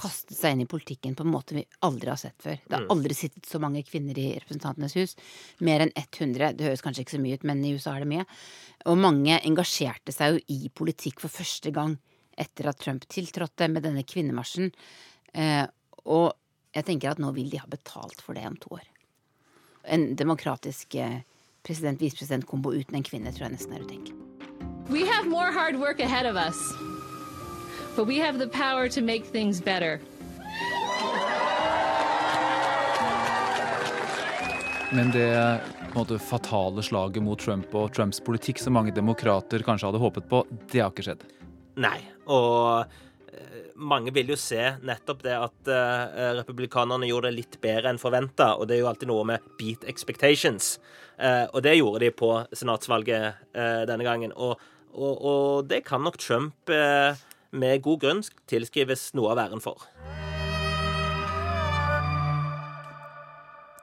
kastet 0.00 0.36
seg 0.38 0.54
inn 0.54 0.64
i 0.64 0.68
politikken 0.70 1.14
på 1.16 1.24
en 1.26 1.32
måte 1.32 1.56
vi 1.56 1.64
aldri 1.86 2.10
har 2.12 2.20
sett 2.20 2.38
før. 2.40 2.56
Det 2.64 2.76
har 2.76 2.86
mm. 2.86 2.92
aldri 2.94 3.16
sittet 3.16 3.48
så 3.48 3.60
mange 3.62 3.82
kvinner 3.86 4.18
i 4.18 4.28
Representantenes 4.38 4.96
hus. 4.96 5.16
Mer 5.66 5.84
enn 5.84 5.92
100. 5.94 6.54
Det 6.56 6.68
høres 6.68 6.84
kanskje 6.84 7.04
ikke 7.04 7.16
så 7.18 7.22
mye 7.22 7.38
ut, 7.38 7.46
men 7.50 7.64
i 7.64 7.74
USA 7.76 7.94
er 7.94 8.04
det 8.04 8.10
mye. 8.12 8.26
Og 8.88 9.00
mange 9.00 9.40
engasjerte 9.46 10.14
seg 10.14 10.36
jo 10.36 10.44
i 10.56 10.72
politikk 10.72 11.20
for 11.24 11.32
første 11.32 11.72
gang 11.76 11.98
etter 12.40 12.70
at 12.70 12.80
Trump 12.80 13.04
tiltrådte 13.12 13.68
med 13.68 13.84
denne 13.84 14.04
kvinnemarsjen. 14.08 14.70
Eh, 15.36 15.66
og 16.08 16.30
jeg 16.74 16.86
tenker 16.88 17.12
at 17.12 17.20
nå 17.20 17.32
vil 17.36 17.50
de 17.52 17.60
ha 17.60 17.68
betalt 17.68 18.22
for 18.24 18.38
det 18.38 18.46
om 18.48 18.56
to 18.60 18.78
år. 18.78 18.86
En 19.84 20.14
demokratisk 20.16 20.96
eh, 21.00 21.20
president-visepresident-kombo 21.66 22.72
uten 22.72 23.00
en 23.00 23.06
kvinne 23.06 23.32
tror 23.34 23.48
jeg 23.50 23.58
nesten 23.58 23.76
er 23.76 23.84
utenkelig. 23.84 24.16
We 24.90 25.04
have 25.06 25.28
more 25.28 25.52
hard 25.52 25.76
work 25.76 26.00
ahead 26.00 26.26
of 26.26 26.36
us. 26.36 26.58
But 27.96 28.06
we 28.06 28.18
have 28.18 28.38
the 28.38 28.48
power 28.48 28.88
to 28.88 29.02
make 29.02 29.24
things 29.32 29.60
better. 29.64 30.00
Men 34.92 35.10
det 35.10 35.60
måte, 35.94 36.18
fatale 36.18 36.82
slaget 36.82 37.22
mot 37.22 37.38
Trump 37.38 37.74
og 37.74 37.92
Trumps 37.94 38.18
politikk 38.26 38.58
som 38.58 38.74
mange 38.74 38.94
demokrater 38.94 39.62
kanskje 39.66 39.90
hadde 39.90 40.00
håpet 40.02 40.26
på, 40.30 40.42
det 40.72 40.82
har 40.82 40.90
ikke 40.90 41.04
skjedd. 41.06 41.22
Nei, 41.80 41.98
og 42.26 42.90
eh, 43.30 43.70
mange 43.78 44.10
vil 44.14 44.32
jo 44.32 44.38
se 44.38 44.58
nettopp 44.82 45.22
det 45.26 45.36
at 45.38 45.70
uh, 45.70 46.34
republikanerne 46.40 47.06
gjorde 47.06 47.30
det 47.30 47.38
litt 47.38 47.60
bedre 47.62 47.92
enn 47.92 48.02
forventa, 48.02 48.56
og 48.58 48.66
det 48.66 48.76
er 48.76 48.82
jo 48.82 48.90
alltid 48.90 49.10
noe 49.12 49.28
med 49.30 49.46
beat 49.60 49.86
expectations. 49.90 50.76
Uh, 51.20 51.46
og 51.52 51.62
det 51.66 51.78
gjorde 51.78 52.02
de 52.04 52.12
på 52.14 52.34
senatsvalget 52.50 53.40
uh, 53.54 53.82
denne 53.86 54.06
gangen. 54.06 54.34
Og, 54.34 54.58
og, 54.90 55.14
og, 55.14 55.70
det 55.70 55.84
kan 55.86 56.02
nok 56.02 56.18
Trump 56.18 56.74
med 57.50 57.82
god 57.82 58.00
grunn 58.04 58.22
tilskrives 58.50 59.10
noe 59.18 59.34
av 59.34 59.42
æren 59.46 59.62
for. 59.64 59.86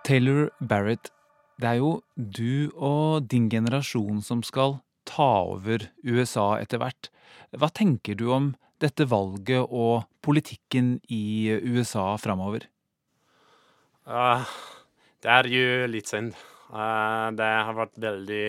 Taylor 0.07 0.49
Barrett, 0.63 1.11
det 1.59 1.67
er 1.67 1.79
jo 1.81 1.89
du 2.15 2.71
og 2.75 3.27
din 3.27 3.49
generasjon 3.51 4.21
som 4.23 4.43
skal 4.45 4.77
ta 5.07 5.27
over 5.49 5.89
USA 6.05 6.53
etter 6.61 6.79
hvert. 6.79 7.09
Hva 7.51 7.67
tenker 7.75 8.15
du 8.15 8.29
om 8.31 8.53
dette 8.79 9.07
valget 9.09 9.65
og 9.67 10.05
politikken 10.23 10.97
i 11.11 11.49
USA 11.65 12.13
framover? 12.21 12.67
Uh, 14.07 14.47
det 15.23 15.33
er 15.33 15.49
jo 15.51 15.67
litt 15.91 16.07
synd. 16.07 16.35
Uh, 16.71 17.33
det 17.35 17.47
har 17.47 17.75
vært 17.75 17.99
veldig 17.99 18.45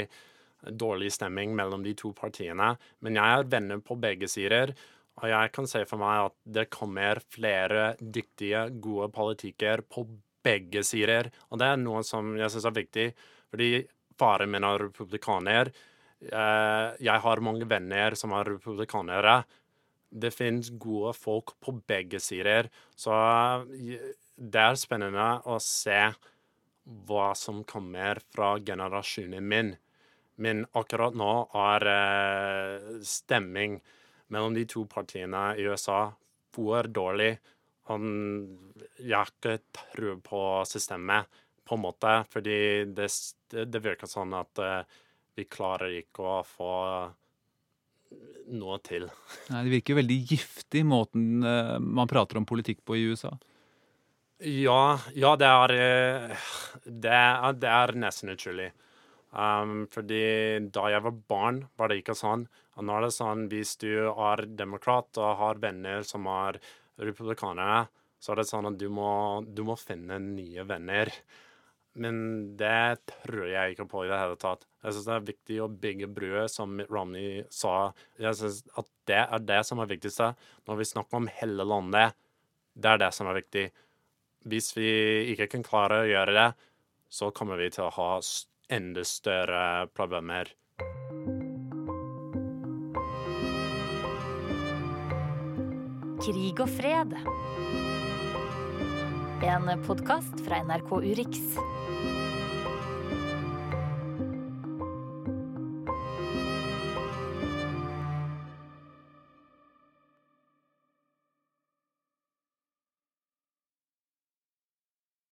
dårlig 0.79 1.11
stemming 1.15 1.55
mellom 1.57 1.83
de 1.83 1.95
to 1.99 2.13
partiene. 2.15 2.75
Men 3.03 3.19
jeg 3.19 3.35
er 3.35 3.51
venner 3.51 3.83
på 3.83 3.97
begge 3.99 4.29
sider. 4.31 4.75
Og 5.19 5.27
jeg 5.31 5.53
kan 5.55 5.67
se 5.71 5.83
for 5.89 6.01
meg 6.01 6.29
at 6.29 6.37
det 6.59 6.69
kommer 6.75 7.21
flere 7.35 7.93
dyktige, 7.99 8.69
gode 8.83 9.11
politikere 9.15 9.83
på 9.83 10.07
begge 10.47 10.85
sider. 10.87 11.31
Og 11.51 11.61
det 11.61 11.69
er 11.69 11.81
noe 11.81 12.05
som 12.07 12.37
jeg 12.39 12.53
syns 12.55 12.69
er 12.69 12.77
viktig, 12.77 13.07
fordi 13.51 13.71
faren 14.19 14.53
min 14.53 14.67
er 14.67 14.85
republikaner. 14.87 15.73
Eh, 16.19 16.87
jeg 17.05 17.25
har 17.25 17.45
mange 17.45 17.67
venner 17.71 18.17
som 18.19 18.35
er 18.35 18.55
republikanere. 18.57 19.45
det 20.11 20.31
finnes 20.33 20.71
gode 20.81 21.13
folk 21.13 21.53
på 21.61 21.75
begge 21.87 22.17
sider. 22.21 22.71
Så 22.97 23.13
eh, 23.13 24.15
det 24.39 24.63
er 24.63 24.79
spennende 24.81 25.27
å 25.45 25.59
se 25.61 25.99
hva 27.09 27.35
som 27.37 27.61
kommer 27.69 28.23
fra 28.33 28.55
generasjonen 28.59 29.45
min. 29.45 29.75
Men 30.41 30.65
akkurat 30.73 31.17
nå 31.19 31.33
er 31.53 31.87
eh, 31.93 32.89
stemming 33.05 33.81
mellom 34.35 34.57
de 34.57 34.65
to 34.69 34.85
partiene 34.91 35.53
i 35.59 35.67
USA 35.69 36.09
for 36.55 36.89
dårlig. 36.93 37.33
Han, 37.89 38.09
jeg 39.01 39.17
har 39.17 39.31
ikke 39.33 39.59
tro 39.73 40.17
på 40.25 40.43
systemet, 40.69 41.29
på 41.69 41.77
en 41.77 41.85
måte, 41.85 42.13
fordi 42.33 42.59
det, 42.97 43.11
det 43.69 43.81
virker 43.85 44.09
sånn 44.09 44.33
at 44.37 44.61
eh, 44.65 44.99
vi 45.37 45.45
klarer 45.45 45.93
ikke 46.01 46.25
å 46.25 46.39
få 46.47 46.73
noe 48.57 48.79
til. 48.85 49.05
Nei, 49.53 49.63
Det 49.67 49.75
virker 49.77 49.95
jo 49.95 50.01
veldig 50.01 50.19
giftig, 50.33 50.85
måten 50.89 51.45
eh, 51.45 51.77
man 51.79 52.11
prater 52.11 52.41
om 52.41 52.49
politikk 52.49 52.81
på 52.89 52.97
i 52.97 53.05
USA. 53.13 53.35
Ja, 54.39 54.99
ja 55.19 55.35
det, 55.37 55.49
er, 55.51 55.75
eh, 55.77 56.51
det 56.87 57.15
er 57.15 57.57
Det 57.59 57.73
er 57.75 57.95
nesten 57.99 58.33
utrolig. 58.33 58.71
Um, 59.29 59.83
fordi 59.93 60.23
da 60.73 60.87
jeg 60.89 61.05
var 61.05 61.17
barn, 61.29 61.61
var 61.77 61.91
det 61.91 62.01
ikke 62.01 62.17
sånn. 62.17 62.47
Og 62.79 62.87
nå 62.87 62.95
er 62.97 63.09
det 63.09 63.15
sånn 63.17 63.49
hvis 63.53 63.75
du 63.83 63.91
er 64.09 64.47
demokrat 64.59 65.21
og 65.21 65.37
har 65.41 65.61
venner 65.63 66.07
som 66.07 66.29
er 66.33 66.61
republikanere, 67.03 67.89
så 68.19 68.33
er 68.33 68.41
det 68.41 68.49
sånn 68.49 68.71
at 68.71 68.79
du 68.81 68.89
må, 68.91 69.11
du 69.45 69.63
må 69.67 69.77
finne 69.79 70.19
nye 70.23 70.65
venner. 70.67 71.13
Men 71.99 72.19
det 72.59 73.09
tror 73.11 73.49
jeg 73.51 73.75
ikke 73.75 73.89
på 73.91 74.05
i 74.05 74.11
det 74.11 74.19
hele 74.21 74.39
tatt. 74.39 74.65
Jeg 74.85 74.95
syns 74.95 75.09
det 75.09 75.15
er 75.17 75.29
viktig 75.33 75.59
å 75.65 75.71
bygge 75.83 76.09
bruer, 76.15 76.47
som 76.51 76.79
Romney 76.91 77.43
sa. 77.51 77.91
Jeg 78.21 78.39
syns 78.39 78.63
at 78.79 78.89
det 79.11 79.21
er 79.25 79.45
det 79.45 79.61
som 79.67 79.83
er 79.83 79.91
viktigste. 79.91 80.33
Når 80.71 80.81
vi 80.81 80.89
snakker 80.93 81.19
om 81.19 81.31
hele 81.41 81.67
landet, 81.67 82.15
det 82.79 82.93
er 82.93 83.03
det 83.03 83.11
som 83.17 83.31
er 83.31 83.41
viktig. 83.41 83.67
Hvis 84.49 84.71
vi 84.77 84.91
ikke 85.35 85.49
kan 85.57 85.67
klare 85.67 86.05
å 86.05 86.09
gjøre 86.09 86.37
det, 86.37 86.49
så 87.11 87.33
kommer 87.35 87.59
vi 87.59 87.71
til 87.75 87.89
å 87.89 87.95
ha 87.99 88.11
enda 88.69 89.05
større 89.05 89.89
problemer. 89.97 90.51
Krig 96.19 96.61
og 96.61 96.69
fred. 96.77 97.15
En 99.49 99.71
podkast 99.87 100.43
fra 100.45 100.61
NRK 100.67 100.93
Urix. 100.99 101.41